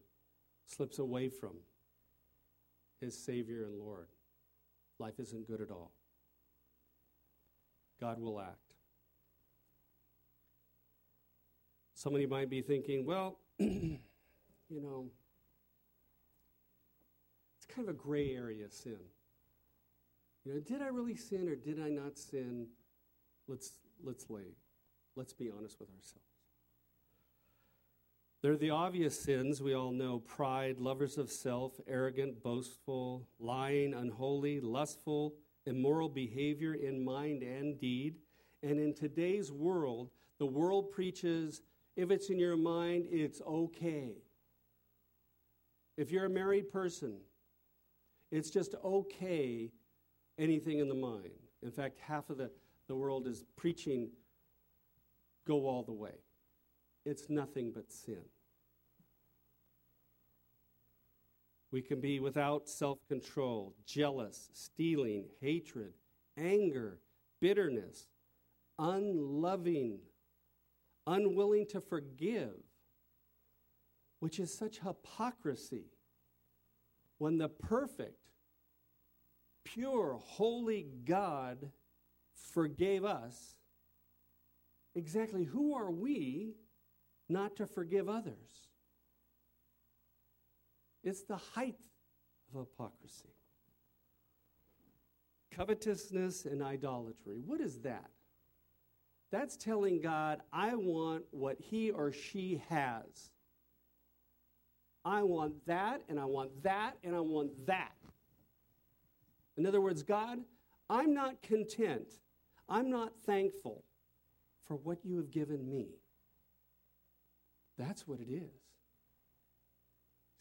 slips 0.67 0.99
away 0.99 1.27
from 1.27 1.57
his 3.01 3.17
Savior 3.17 3.63
and 3.63 3.77
Lord. 3.77 4.07
Life 4.99 5.19
isn't 5.19 5.49
good 5.49 5.59
at 5.59 5.69
all. 5.69 5.96
God 7.99 8.19
will 8.19 8.39
act. 8.39 8.73
Somebody 11.93 12.27
might 12.27 12.49
be 12.49 12.61
thinking, 12.61 13.05
well, 13.05 13.39
you 13.59 13.99
know, 14.69 15.09
it's 17.57 17.65
kind 17.65 17.87
of 17.87 17.95
a 17.95 17.97
gray 17.97 18.35
area 18.35 18.69
sin. 18.69 18.99
You 20.45 20.53
know, 20.53 20.59
did 20.59 20.81
I 20.81 20.87
really 20.87 21.15
sin 21.15 21.49
or 21.49 21.55
did 21.55 21.81
I 21.81 21.89
not 21.89 22.17
sin? 22.17 22.67
Let's 23.47 23.73
let's 24.03 24.29
lay, 24.29 24.55
let's 25.15 25.33
be 25.33 25.49
honest 25.49 25.79
with 25.79 25.89
ourselves. 25.89 26.27
There 28.43 28.51
are 28.51 28.57
the 28.57 28.69
obvious 28.69 29.19
sins 29.19 29.61
we 29.61 29.73
all 29.73 29.91
know 29.91 30.19
pride, 30.19 30.77
lovers 30.79 31.17
of 31.17 31.31
self, 31.31 31.73
arrogant, 31.87 32.43
boastful, 32.43 33.27
lying, 33.39 33.95
unholy, 33.95 34.59
lustful, 34.59 35.33
immoral 35.67 36.09
behavior 36.09 36.73
in 36.73 37.03
mind 37.03 37.43
and 37.43 37.79
deed. 37.79 38.15
And 38.63 38.79
in 38.79 38.93
today's 38.93 39.51
world, 39.51 40.09
the 40.39 40.45
world 40.45 40.91
preaches 40.91 41.61
if 41.95 42.11
it's 42.11 42.29
in 42.29 42.37
your 42.37 42.57
mind, 42.57 43.05
it's 43.09 43.41
okay. 43.41 44.17
If 45.97 46.11
you're 46.11 46.25
a 46.25 46.29
married 46.29 46.71
person, 46.71 47.17
it's 48.31 48.51
just 48.51 48.75
okay 48.83 49.71
anything 50.37 50.79
in 50.79 50.87
the 50.87 50.95
mind. 50.95 51.31
In 51.63 51.71
fact, 51.71 51.97
half 51.99 52.29
of 52.29 52.37
the, 52.37 52.51
the 52.87 52.95
world 52.95 53.27
is 53.27 53.43
preaching 53.55 54.09
go 55.47 55.65
all 55.67 55.81
the 55.81 55.93
way. 55.93 56.19
It's 57.05 57.29
nothing 57.29 57.71
but 57.73 57.91
sin. 57.91 58.23
We 61.71 61.81
can 61.81 61.99
be 61.99 62.19
without 62.19 62.69
self 62.69 62.99
control, 63.07 63.75
jealous, 63.85 64.49
stealing, 64.53 65.25
hatred, 65.41 65.93
anger, 66.37 66.99
bitterness, 67.41 68.07
unloving, 68.79 69.99
unwilling 71.05 71.65
to 71.67 71.81
forgive, 71.81 72.55
which 74.19 74.39
is 74.39 74.53
such 74.53 74.79
hypocrisy 74.79 75.91
when 77.17 77.37
the 77.37 77.49
perfect, 77.49 78.19
pure, 79.65 80.19
holy 80.23 80.87
God 81.03 81.71
forgave 82.33 83.03
us. 83.03 83.55
Exactly 84.95 85.43
who 85.43 85.75
are 85.75 85.91
we 85.91 86.55
not 87.29 87.55
to 87.57 87.65
forgive 87.67 88.07
others? 88.07 88.67
It's 91.07 91.23
the 91.23 91.37
height 91.37 91.79
of 92.53 92.59
hypocrisy. 92.59 93.33
Covetousness 95.51 96.43
and 96.43 96.61
idolatry. 96.61 97.39
What 97.45 97.61
is 97.61 97.79
that? 97.79 98.09
That's 99.31 99.55
telling 99.55 100.01
God, 100.01 100.41
I 100.51 100.75
want 100.75 101.23
what 101.31 101.61
he 101.61 101.91
or 101.91 102.11
she 102.11 102.61
has. 102.67 103.29
I 105.05 105.23
want 105.23 105.65
that, 105.65 106.01
and 106.09 106.19
I 106.19 106.25
want 106.25 106.61
that, 106.63 106.97
and 107.05 107.15
I 107.15 107.21
want 107.21 107.51
that. 107.67 107.95
In 109.55 109.65
other 109.65 109.79
words, 109.79 110.03
God, 110.03 110.39
I'm 110.89 111.13
not 111.13 111.41
content. 111.41 112.15
I'm 112.67 112.89
not 112.89 113.13
thankful 113.25 113.85
for 114.65 114.75
what 114.75 114.97
you 115.05 115.15
have 115.15 115.31
given 115.31 115.69
me. 115.69 115.87
That's 117.77 118.05
what 118.05 118.19
it 118.19 118.29
is. 118.29 118.67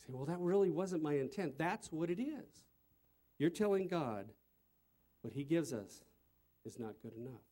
Say, 0.06 0.12
well, 0.12 0.26
that 0.26 0.38
really 0.38 0.70
wasn't 0.70 1.02
my 1.02 1.14
intent. 1.14 1.58
That's 1.58 1.90
what 1.90 2.10
it 2.10 2.20
is. 2.20 2.62
You're 3.38 3.50
telling 3.50 3.88
God 3.88 4.26
what 5.22 5.32
He 5.32 5.42
gives 5.42 5.72
us 5.72 6.02
is 6.64 6.78
not 6.78 6.94
good 7.02 7.14
enough. 7.16 7.42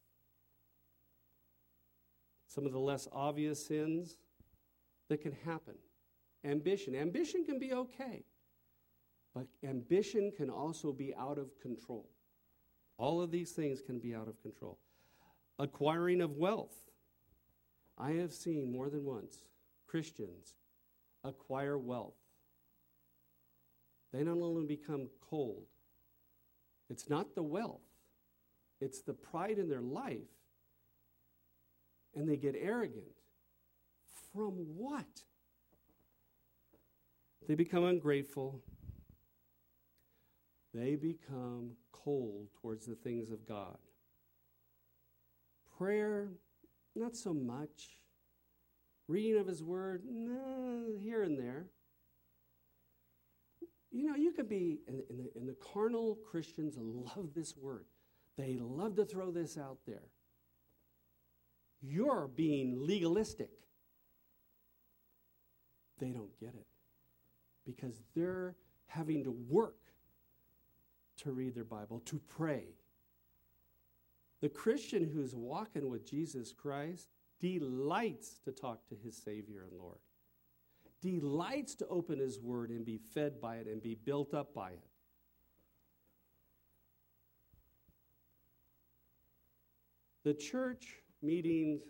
Some 2.46 2.66
of 2.66 2.72
the 2.72 2.78
less 2.78 3.08
obvious 3.12 3.64
sins 3.64 4.16
that 5.08 5.20
can 5.20 5.32
happen 5.44 5.74
ambition. 6.44 6.94
Ambition 6.94 7.44
can 7.44 7.58
be 7.58 7.72
okay, 7.72 8.22
but 9.34 9.46
ambition 9.66 10.30
can 10.36 10.50
also 10.50 10.92
be 10.92 11.14
out 11.14 11.38
of 11.38 11.58
control. 11.60 12.08
All 12.98 13.20
of 13.20 13.30
these 13.30 13.52
things 13.52 13.80
can 13.80 13.98
be 13.98 14.14
out 14.14 14.28
of 14.28 14.40
control. 14.42 14.78
Acquiring 15.58 16.20
of 16.20 16.36
wealth. 16.36 16.74
I 17.96 18.12
have 18.12 18.32
seen 18.32 18.70
more 18.70 18.88
than 18.88 19.04
once 19.04 19.38
Christians 19.86 20.54
acquire 21.24 21.78
wealth. 21.78 22.14
They 24.14 24.22
not 24.22 24.38
only 24.38 24.64
become 24.64 25.08
cold, 25.28 25.64
it's 26.88 27.10
not 27.10 27.34
the 27.34 27.42
wealth, 27.42 27.82
it's 28.80 29.02
the 29.02 29.12
pride 29.12 29.58
in 29.58 29.68
their 29.68 29.80
life, 29.80 30.30
and 32.14 32.28
they 32.28 32.36
get 32.36 32.54
arrogant. 32.56 33.06
From 34.32 34.52
what? 34.76 35.24
They 37.48 37.56
become 37.56 37.82
ungrateful. 37.82 38.62
They 40.72 40.94
become 40.94 41.72
cold 41.90 42.50
towards 42.62 42.86
the 42.86 42.94
things 42.94 43.32
of 43.32 43.48
God. 43.48 43.78
Prayer, 45.76 46.28
not 46.94 47.16
so 47.16 47.34
much. 47.34 47.98
Reading 49.08 49.40
of 49.40 49.48
His 49.48 49.62
Word, 49.64 50.04
no, 50.08 50.92
here 51.00 51.24
and 51.24 51.36
there. 51.36 51.66
You 53.94 54.06
know, 54.06 54.16
you 54.16 54.32
could 54.32 54.48
be, 54.48 54.80
and, 54.88 54.98
the, 55.08 55.30
and 55.36 55.48
the 55.48 55.54
carnal 55.72 56.18
Christians 56.28 56.74
love 56.76 57.28
this 57.32 57.56
word. 57.56 57.84
They 58.36 58.58
love 58.60 58.96
to 58.96 59.04
throw 59.04 59.30
this 59.30 59.56
out 59.56 59.78
there. 59.86 60.10
You're 61.80 62.28
being 62.34 62.74
legalistic. 62.76 63.50
They 66.00 66.08
don't 66.08 66.36
get 66.40 66.54
it 66.54 66.66
because 67.64 68.02
they're 68.16 68.56
having 68.88 69.22
to 69.22 69.30
work 69.48 69.78
to 71.18 71.30
read 71.30 71.54
their 71.54 71.62
Bible, 71.62 72.00
to 72.06 72.20
pray. 72.28 72.64
The 74.40 74.48
Christian 74.48 75.08
who's 75.08 75.36
walking 75.36 75.88
with 75.88 76.04
Jesus 76.04 76.52
Christ 76.52 77.10
delights 77.38 78.40
to 78.44 78.50
talk 78.50 78.88
to 78.88 78.96
his 78.96 79.16
Savior 79.16 79.62
and 79.70 79.78
Lord, 79.78 79.98
delights 81.04 81.74
to 81.76 81.86
open 81.88 82.18
his 82.18 82.40
word 82.40 82.70
and 82.70 82.84
be 82.84 82.98
fed 82.98 83.40
by 83.40 83.56
it 83.56 83.66
and 83.66 83.82
be 83.82 83.94
built 83.94 84.34
up 84.34 84.54
by 84.54 84.70
it. 84.70 84.84
The 90.24 90.34
church 90.34 91.02
meetings 91.22 91.82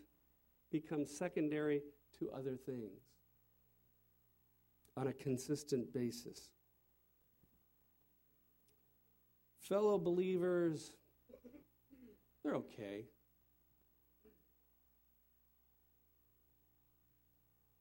become 0.72 1.06
secondary 1.06 1.82
to 2.18 2.30
other 2.30 2.56
things 2.56 3.00
on 4.96 5.06
a 5.06 5.12
consistent 5.12 5.92
basis. 5.92 6.50
Fellow 9.60 9.98
believers, 9.98 10.94
they're 12.42 12.56
okay. 12.56 13.06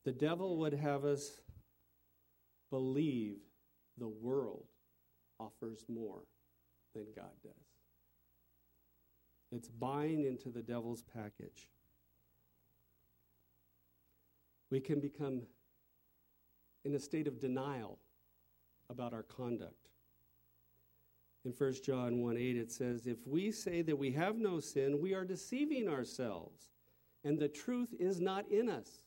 The 0.05 0.11
devil 0.11 0.57
would 0.57 0.73
have 0.73 1.05
us 1.05 1.41
believe 2.69 3.37
the 3.97 4.07
world 4.07 4.65
offers 5.39 5.85
more 5.87 6.23
than 6.93 7.05
God 7.15 7.31
does. 7.43 7.53
It's 9.51 9.69
buying 9.69 10.25
into 10.25 10.49
the 10.49 10.61
devil's 10.63 11.03
package. 11.03 11.69
We 14.71 14.79
can 14.79 14.99
become 14.99 15.43
in 16.83 16.95
a 16.95 16.99
state 16.99 17.27
of 17.27 17.39
denial 17.39 17.99
about 18.89 19.13
our 19.13 19.23
conduct. 19.23 19.89
In 21.45 21.51
1 21.51 21.73
John 21.85 22.21
1 22.21 22.37
8, 22.37 22.57
it 22.57 22.71
says, 22.71 23.05
If 23.05 23.27
we 23.27 23.51
say 23.51 23.81
that 23.83 23.97
we 23.97 24.11
have 24.11 24.37
no 24.37 24.59
sin, 24.59 24.99
we 24.99 25.13
are 25.13 25.25
deceiving 25.25 25.87
ourselves, 25.87 26.69
and 27.23 27.37
the 27.37 27.49
truth 27.49 27.93
is 27.99 28.19
not 28.19 28.49
in 28.49 28.69
us. 28.69 29.02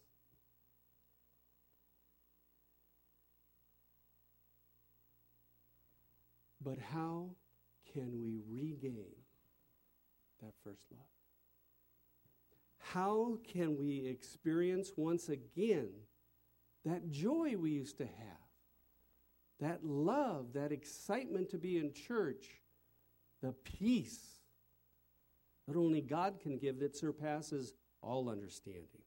But 6.67 6.79
how 6.81 7.31
can 7.93 8.21
we 8.21 8.41
regain 8.51 9.15
that 10.43 10.53
first 10.65 10.83
love? 10.91 11.07
How 12.79 13.39
can 13.47 13.79
we 13.79 14.05
experience 14.05 14.91
once 14.97 15.29
again 15.29 15.91
that 16.85 17.09
joy 17.09 17.55
we 17.57 17.71
used 17.71 17.99
to 17.99 18.05
have? 18.05 18.49
That 19.61 19.85
love, 19.85 20.55
that 20.55 20.73
excitement 20.73 21.51
to 21.51 21.57
be 21.57 21.79
in 21.79 21.93
church, 21.93 22.47
the 23.43 23.53
peace 23.53 24.41
that 25.69 25.77
only 25.77 26.01
God 26.01 26.41
can 26.41 26.59
give 26.59 26.81
that 26.81 26.97
surpasses 26.97 27.75
all 28.03 28.29
understanding. 28.29 29.03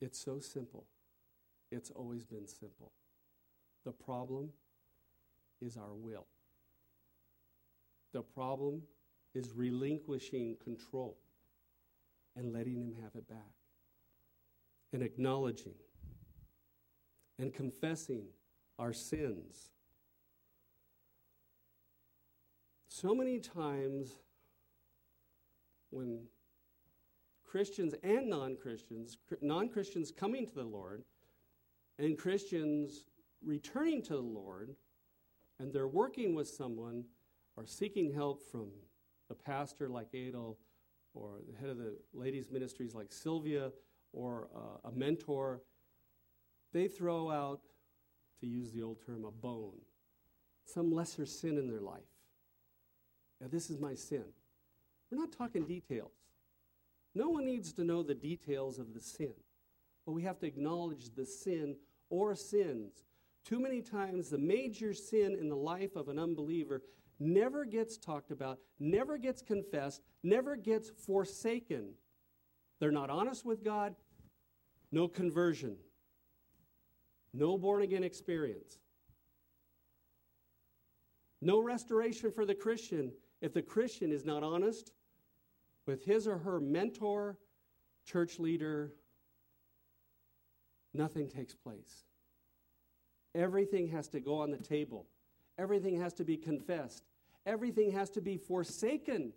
It's 0.00 0.18
so 0.18 0.40
simple. 0.40 0.84
It's 1.76 1.90
always 1.90 2.24
been 2.24 2.48
simple. 2.48 2.92
The 3.84 3.92
problem 3.92 4.50
is 5.60 5.76
our 5.76 5.94
will. 5.94 6.26
The 8.14 8.22
problem 8.22 8.82
is 9.34 9.52
relinquishing 9.54 10.56
control 10.64 11.18
and 12.34 12.52
letting 12.52 12.76
Him 12.76 12.94
have 13.02 13.14
it 13.14 13.28
back, 13.28 13.52
and 14.92 15.02
acknowledging 15.02 15.74
and 17.38 17.52
confessing 17.52 18.24
our 18.78 18.94
sins. 18.94 19.70
So 22.88 23.14
many 23.14 23.38
times 23.38 24.16
when 25.90 26.20
Christians 27.44 27.94
and 28.02 28.28
non 28.28 28.56
Christians, 28.56 29.18
non 29.42 29.68
Christians 29.68 30.10
coming 30.10 30.46
to 30.46 30.54
the 30.54 30.64
Lord, 30.64 31.04
and 31.98 32.18
Christians 32.18 33.04
returning 33.44 34.02
to 34.02 34.14
the 34.14 34.20
Lord, 34.20 34.74
and 35.58 35.72
they're 35.72 35.88
working 35.88 36.34
with 36.34 36.48
someone 36.48 37.04
or 37.56 37.66
seeking 37.66 38.12
help 38.12 38.42
from 38.50 38.68
a 39.30 39.34
pastor 39.34 39.88
like 39.88 40.08
Adel 40.14 40.58
or 41.14 41.40
the 41.50 41.58
head 41.58 41.70
of 41.70 41.78
the 41.78 41.96
ladies' 42.12 42.50
ministries 42.50 42.94
like 42.94 43.10
Sylvia 43.10 43.70
or 44.12 44.48
uh, 44.54 44.88
a 44.88 44.92
mentor, 44.92 45.62
they 46.72 46.88
throw 46.88 47.30
out, 47.30 47.60
to 48.40 48.46
use 48.46 48.70
the 48.70 48.82
old 48.82 48.98
term, 49.04 49.24
a 49.24 49.30
bone, 49.30 49.80
some 50.66 50.92
lesser 50.92 51.24
sin 51.24 51.56
in 51.56 51.68
their 51.68 51.80
life. 51.80 52.02
Now, 53.40 53.46
this 53.50 53.70
is 53.70 53.78
my 53.78 53.94
sin. 53.94 54.24
We're 55.10 55.18
not 55.18 55.32
talking 55.32 55.64
details. 55.64 56.12
No 57.14 57.28
one 57.30 57.46
needs 57.46 57.72
to 57.74 57.84
know 57.84 58.02
the 58.02 58.14
details 58.14 58.78
of 58.78 58.92
the 58.92 59.00
sin, 59.00 59.32
but 60.04 60.12
we 60.12 60.22
have 60.22 60.38
to 60.40 60.46
acknowledge 60.46 61.14
the 61.14 61.24
sin 61.24 61.76
or 62.10 62.34
sins. 62.34 63.04
Too 63.44 63.60
many 63.60 63.80
times, 63.80 64.28
the 64.28 64.38
major 64.38 64.92
sin 64.92 65.36
in 65.38 65.48
the 65.48 65.56
life 65.56 65.96
of 65.96 66.08
an 66.08 66.18
unbeliever 66.18 66.82
never 67.18 67.64
gets 67.64 67.96
talked 67.96 68.30
about, 68.30 68.58
never 68.78 69.18
gets 69.18 69.42
confessed, 69.42 70.02
never 70.22 70.56
gets 70.56 70.90
forsaken. 70.90 71.90
They're 72.80 72.90
not 72.90 73.10
honest 73.10 73.44
with 73.44 73.64
God, 73.64 73.94
no 74.92 75.08
conversion, 75.08 75.76
no 77.32 77.56
born 77.56 77.82
again 77.82 78.04
experience, 78.04 78.78
no 81.40 81.60
restoration 81.60 82.32
for 82.32 82.44
the 82.44 82.54
Christian 82.54 83.12
if 83.40 83.52
the 83.52 83.62
Christian 83.62 84.10
is 84.10 84.24
not 84.24 84.42
honest 84.42 84.92
with 85.86 86.04
his 86.04 86.26
or 86.26 86.38
her 86.38 86.60
mentor, 86.60 87.38
church 88.04 88.38
leader. 88.38 88.92
Nothing 90.96 91.28
takes 91.28 91.54
place. 91.54 92.04
Everything 93.34 93.88
has 93.88 94.08
to 94.08 94.20
go 94.20 94.38
on 94.38 94.50
the 94.50 94.56
table. 94.56 95.06
Everything 95.58 96.00
has 96.00 96.14
to 96.14 96.24
be 96.24 96.36
confessed. 96.36 97.04
Everything 97.44 97.92
has 97.92 98.08
to 98.10 98.22
be 98.22 98.38
forsaken. 98.38 99.32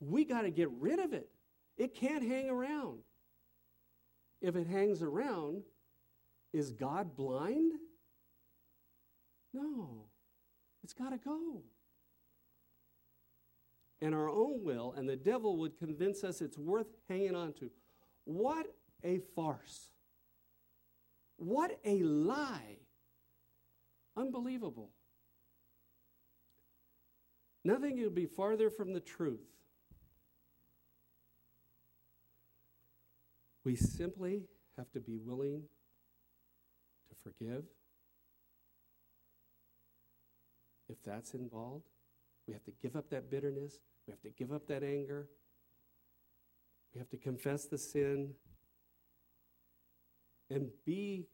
We 0.00 0.24
got 0.24 0.42
to 0.42 0.50
get 0.50 0.70
rid 0.80 0.98
of 0.98 1.12
it. 1.12 1.28
It 1.76 1.94
can't 1.94 2.26
hang 2.26 2.50
around. 2.50 2.98
If 4.42 4.56
it 4.56 4.66
hangs 4.66 5.02
around, 5.02 5.62
is 6.52 6.72
God 6.72 7.16
blind? 7.16 7.74
No. 9.54 10.06
It's 10.82 10.94
got 10.94 11.10
to 11.10 11.18
go. 11.18 11.62
And 14.00 14.14
our 14.14 14.28
own 14.28 14.62
will, 14.62 14.94
and 14.96 15.08
the 15.08 15.16
devil 15.16 15.58
would 15.58 15.76
convince 15.78 16.22
us 16.24 16.40
it's 16.40 16.58
worth 16.58 16.86
hanging 17.08 17.34
on 17.34 17.52
to. 17.54 17.70
What 18.24 18.66
a 19.04 19.18
farce. 19.34 19.90
What 21.38 21.78
a 21.84 22.02
lie. 22.02 22.78
Unbelievable. 24.16 24.90
Nothing 27.64 27.96
could 27.96 28.14
be 28.14 28.26
farther 28.26 28.70
from 28.70 28.92
the 28.92 29.00
truth. 29.00 29.46
We 33.64 33.76
simply 33.76 34.42
have 34.76 34.90
to 34.92 35.00
be 35.00 35.16
willing 35.16 35.62
to 37.08 37.16
forgive. 37.22 37.64
If 40.88 40.96
that's 41.04 41.34
involved, 41.34 41.84
we 42.46 42.54
have 42.54 42.64
to 42.64 42.72
give 42.82 42.96
up 42.96 43.10
that 43.10 43.30
bitterness. 43.30 43.78
We 44.06 44.12
have 44.12 44.22
to 44.22 44.30
give 44.30 44.52
up 44.52 44.66
that 44.68 44.82
anger. 44.82 45.28
We 46.94 46.98
have 46.98 47.10
to 47.10 47.18
confess 47.18 47.66
the 47.66 47.78
sin 47.78 48.30
and 50.50 50.70
be 50.84 51.26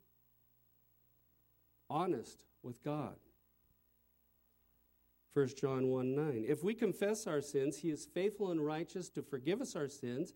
honest 1.88 2.38
with 2.62 2.82
God. 2.82 3.16
1 5.34 5.48
John 5.60 5.88
1 5.88 6.14
9. 6.14 6.44
If 6.48 6.62
we 6.62 6.74
confess 6.74 7.26
our 7.26 7.40
sins, 7.40 7.78
he 7.78 7.90
is 7.90 8.06
faithful 8.06 8.50
and 8.50 8.64
righteous 8.64 9.08
to 9.10 9.22
forgive 9.22 9.60
us 9.60 9.74
our 9.74 9.88
sins 9.88 10.32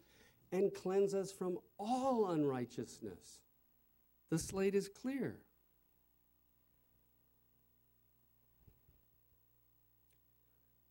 and 0.50 0.74
cleanse 0.74 1.14
us 1.14 1.30
from 1.30 1.58
all 1.78 2.30
unrighteousness. 2.30 3.40
The 4.30 4.38
slate 4.38 4.74
is 4.74 4.88
clear. 4.88 5.36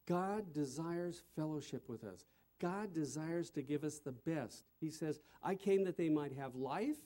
God 0.07 0.53
desires 0.53 1.21
fellowship 1.35 1.89
with 1.89 2.05
us. 2.05 2.25
God 2.59 2.93
desires 2.93 3.49
to 3.51 3.61
give 3.61 3.83
us 3.83 3.99
the 3.99 4.13
best. 4.13 4.63
He 4.79 4.89
says, 4.89 5.19
I 5.43 5.53
came 5.53 5.83
that 5.83 5.97
they 5.97 6.09
might 6.09 6.33
have 6.33 6.55
life 6.55 6.97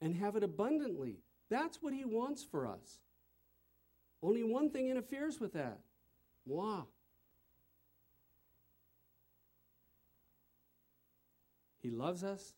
and 0.00 0.14
have 0.14 0.36
it 0.36 0.42
abundantly. 0.42 1.18
That's 1.50 1.82
what 1.82 1.92
He 1.92 2.04
wants 2.04 2.44
for 2.44 2.66
us. 2.66 2.98
Only 4.22 4.42
one 4.42 4.70
thing 4.70 4.88
interferes 4.88 5.40
with 5.40 5.52
that 5.52 5.78
moi. 6.46 6.82
He 11.82 11.90
loves 11.90 12.24
us, 12.24 12.54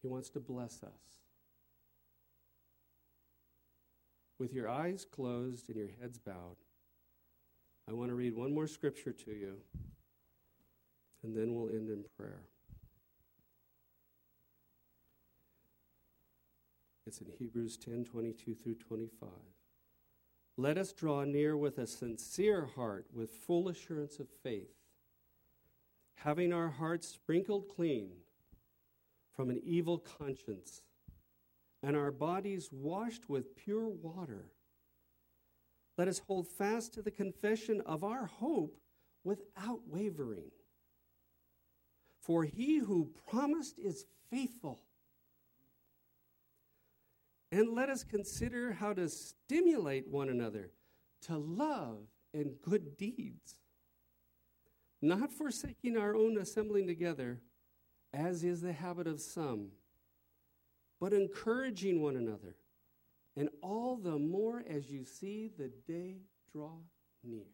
He 0.00 0.08
wants 0.08 0.30
to 0.30 0.40
bless 0.40 0.82
us. 0.82 1.18
With 4.38 4.52
your 4.52 4.68
eyes 4.68 5.04
closed 5.04 5.68
and 5.68 5.76
your 5.76 5.90
heads 6.00 6.18
bowed, 6.18 6.56
I 7.88 7.92
want 7.92 8.10
to 8.10 8.14
read 8.14 8.36
one 8.36 8.54
more 8.54 8.66
scripture 8.66 9.12
to 9.12 9.30
you, 9.30 9.56
and 11.22 11.36
then 11.36 11.54
we'll 11.54 11.70
end 11.70 11.90
in 11.90 12.04
prayer. 12.16 12.42
It's 17.12 17.20
in 17.20 17.26
Hebrews 17.38 17.76
10 17.76 18.06
22 18.06 18.54
through 18.54 18.76
25. 18.76 19.28
Let 20.56 20.78
us 20.78 20.94
draw 20.94 21.24
near 21.24 21.58
with 21.58 21.76
a 21.76 21.86
sincere 21.86 22.64
heart, 22.64 23.04
with 23.12 23.34
full 23.34 23.68
assurance 23.68 24.18
of 24.18 24.28
faith, 24.42 24.72
having 26.14 26.54
our 26.54 26.70
hearts 26.70 27.06
sprinkled 27.06 27.68
clean 27.68 28.12
from 29.36 29.50
an 29.50 29.60
evil 29.62 29.98
conscience, 29.98 30.80
and 31.82 31.98
our 31.98 32.10
bodies 32.10 32.70
washed 32.72 33.28
with 33.28 33.56
pure 33.56 33.90
water. 33.90 34.46
Let 35.98 36.08
us 36.08 36.22
hold 36.26 36.48
fast 36.48 36.94
to 36.94 37.02
the 37.02 37.10
confession 37.10 37.82
of 37.84 38.04
our 38.04 38.24
hope 38.24 38.78
without 39.22 39.80
wavering. 39.86 40.50
For 42.22 42.44
he 42.44 42.78
who 42.78 43.10
promised 43.28 43.78
is 43.78 44.06
faithful. 44.30 44.80
And 47.52 47.74
let 47.74 47.90
us 47.90 48.02
consider 48.02 48.72
how 48.72 48.94
to 48.94 49.10
stimulate 49.10 50.08
one 50.08 50.30
another 50.30 50.70
to 51.26 51.36
love 51.36 51.98
and 52.32 52.54
good 52.62 52.96
deeds, 52.96 53.56
not 55.02 55.30
forsaking 55.30 55.98
our 55.98 56.16
own 56.16 56.38
assembling 56.38 56.86
together, 56.86 57.42
as 58.14 58.42
is 58.42 58.62
the 58.62 58.72
habit 58.72 59.06
of 59.06 59.20
some, 59.20 59.68
but 60.98 61.12
encouraging 61.12 62.00
one 62.00 62.16
another, 62.16 62.56
and 63.36 63.50
all 63.62 63.96
the 63.96 64.18
more 64.18 64.64
as 64.66 64.90
you 64.90 65.04
see 65.04 65.50
the 65.58 65.70
day 65.86 66.22
draw 66.50 66.78
near. 67.22 67.44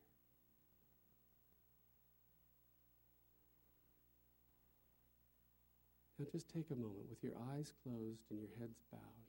Now 6.21 6.27
just 6.31 6.49
take 6.49 6.71
a 6.71 6.77
moment 6.77 7.09
with 7.11 7.23
your 7.23 7.35
eyes 7.53 7.73
closed 7.83 8.23
and 8.31 8.39
your 8.41 8.51
heads 8.61 8.79
bowed. 8.93 9.28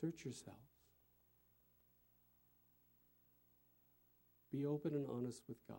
Search 0.00 0.24
yourselves. 0.24 0.60
Be 4.52 4.66
open 4.66 4.94
and 4.94 5.06
honest 5.10 5.42
with 5.48 5.56
God. 5.66 5.76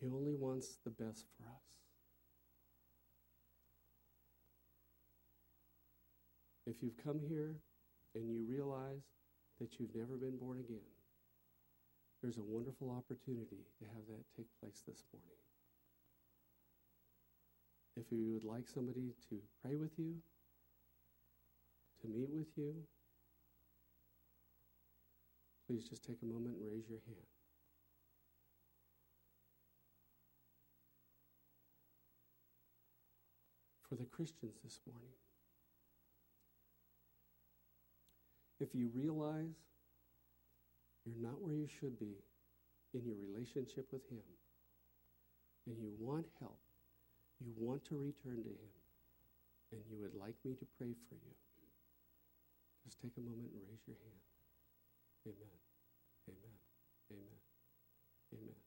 He 0.00 0.06
only 0.08 0.34
wants 0.34 0.78
the 0.84 0.90
best 0.90 1.26
for 1.36 1.44
us. 1.48 1.64
If 6.66 6.82
you've 6.82 7.02
come 7.02 7.20
here 7.28 7.56
and 8.14 8.30
you 8.30 8.44
realize 8.48 9.02
that 9.60 9.80
you've 9.80 9.94
never 9.94 10.16
been 10.16 10.38
born 10.38 10.58
again, 10.60 10.86
there's 12.22 12.38
a 12.38 12.42
wonderful 12.42 12.90
opportunity 12.90 13.66
to 13.80 13.84
have 13.86 14.06
that 14.08 14.24
take 14.36 14.46
place 14.60 14.82
this 14.86 15.02
morning. 15.12 15.42
If 17.96 18.12
you 18.12 18.30
would 18.32 18.44
like 18.44 18.68
somebody 18.68 19.14
to 19.28 19.38
pray 19.60 19.74
with 19.74 19.98
you, 19.98 20.14
to 22.02 22.08
meet 22.08 22.28
with 22.32 22.48
you, 22.56 22.74
please 25.66 25.88
just 25.88 26.04
take 26.04 26.18
a 26.22 26.26
moment 26.26 26.56
and 26.56 26.70
raise 26.70 26.88
your 26.88 27.00
hand. 27.06 27.26
For 33.88 33.94
the 33.94 34.04
Christians 34.04 34.56
this 34.64 34.80
morning, 34.86 35.16
if 38.60 38.74
you 38.74 38.90
realize 38.94 39.56
you're 41.04 41.30
not 41.30 41.42
where 41.42 41.54
you 41.54 41.68
should 41.80 41.98
be 41.98 42.14
in 42.94 43.04
your 43.04 43.16
relationship 43.30 43.86
with 43.92 44.08
Him, 44.08 44.22
and 45.66 45.76
you 45.78 45.90
want 45.98 46.26
help, 46.40 46.58
you 47.40 47.52
want 47.56 47.84
to 47.86 47.96
return 47.96 48.42
to 48.42 48.50
Him, 48.50 48.72
and 49.72 49.80
you 49.90 49.96
would 50.00 50.14
like 50.14 50.34
me 50.44 50.54
to 50.54 50.66
pray 50.78 50.94
for 51.08 51.14
you, 51.14 51.34
just 52.84 53.00
take 53.00 53.12
a 53.16 53.20
moment 53.20 53.50
and 53.52 53.62
raise 53.68 53.86
your 53.86 53.96
hand. 54.02 54.22
Amen. 55.26 55.58
Amen. 56.28 56.58
Amen. 57.12 57.38
Amen. 58.34 58.60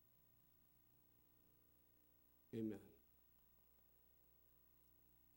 Amen. 2.56 2.80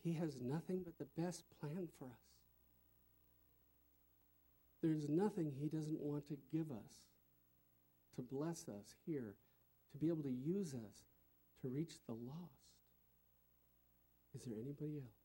He 0.02 0.12
has 0.14 0.36
nothing 0.40 0.82
but 0.84 0.98
the 0.98 1.20
best 1.20 1.44
plan 1.60 1.88
for 1.98 2.06
us. 2.06 2.28
There's 4.82 5.08
nothing 5.08 5.52
He 5.60 5.68
doesn't 5.68 6.00
want 6.00 6.28
to 6.28 6.38
give 6.52 6.70
us, 6.70 7.02
to 8.14 8.22
bless 8.22 8.68
us 8.68 8.94
here, 9.06 9.34
to 9.92 9.98
be 9.98 10.08
able 10.08 10.22
to 10.22 10.30
use 10.30 10.74
us 10.74 11.04
to 11.62 11.68
reach 11.68 11.94
the 12.06 12.14
lost. 12.14 12.68
Is 14.34 14.42
there 14.44 14.58
anybody 14.60 14.98
else? 14.98 15.18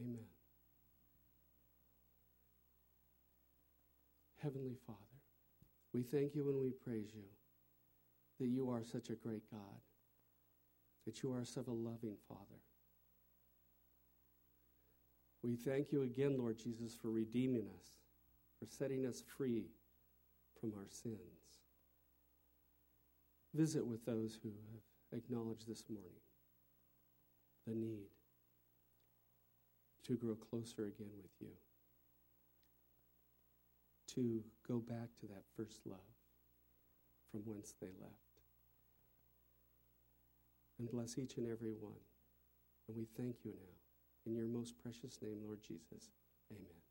Amen. 0.00 0.35
Heavenly 4.46 4.76
Father, 4.86 5.00
we 5.92 6.04
thank 6.04 6.36
you 6.36 6.48
and 6.50 6.60
we 6.60 6.70
praise 6.70 7.10
you 7.12 7.24
that 8.38 8.46
you 8.46 8.70
are 8.70 8.84
such 8.84 9.10
a 9.10 9.14
great 9.14 9.42
God, 9.50 9.80
that 11.04 11.20
you 11.20 11.32
are 11.32 11.44
such 11.44 11.66
a 11.66 11.72
loving 11.72 12.14
Father. 12.28 12.62
We 15.42 15.56
thank 15.56 15.90
you 15.90 16.02
again, 16.02 16.38
Lord 16.38 16.58
Jesus, 16.58 16.94
for 16.94 17.10
redeeming 17.10 17.66
us, 17.76 17.88
for 18.60 18.66
setting 18.66 19.04
us 19.04 19.20
free 19.36 19.64
from 20.60 20.74
our 20.78 20.86
sins. 20.88 21.18
Visit 23.52 23.84
with 23.84 24.04
those 24.06 24.38
who 24.40 24.50
have 25.10 25.18
acknowledged 25.18 25.68
this 25.68 25.82
morning 25.90 26.22
the 27.66 27.74
need 27.74 28.10
to 30.06 30.14
grow 30.14 30.36
closer 30.36 30.86
again 30.86 31.10
with 31.20 31.32
you 31.40 31.48
to 34.16 34.42
go 34.66 34.78
back 34.78 35.14
to 35.20 35.26
that 35.26 35.44
first 35.56 35.86
love 35.86 35.98
from 37.30 37.40
whence 37.44 37.74
they 37.80 37.92
left. 38.00 38.14
And 40.78 40.90
bless 40.90 41.18
each 41.18 41.36
and 41.36 41.46
every 41.50 41.72
one. 41.72 42.00
And 42.88 42.96
we 42.96 43.06
thank 43.16 43.36
you 43.44 43.52
now. 43.52 43.76
In 44.26 44.34
your 44.34 44.46
most 44.46 44.74
precious 44.82 45.18
name, 45.22 45.38
Lord 45.44 45.60
Jesus. 45.62 46.10
Amen. 46.50 46.85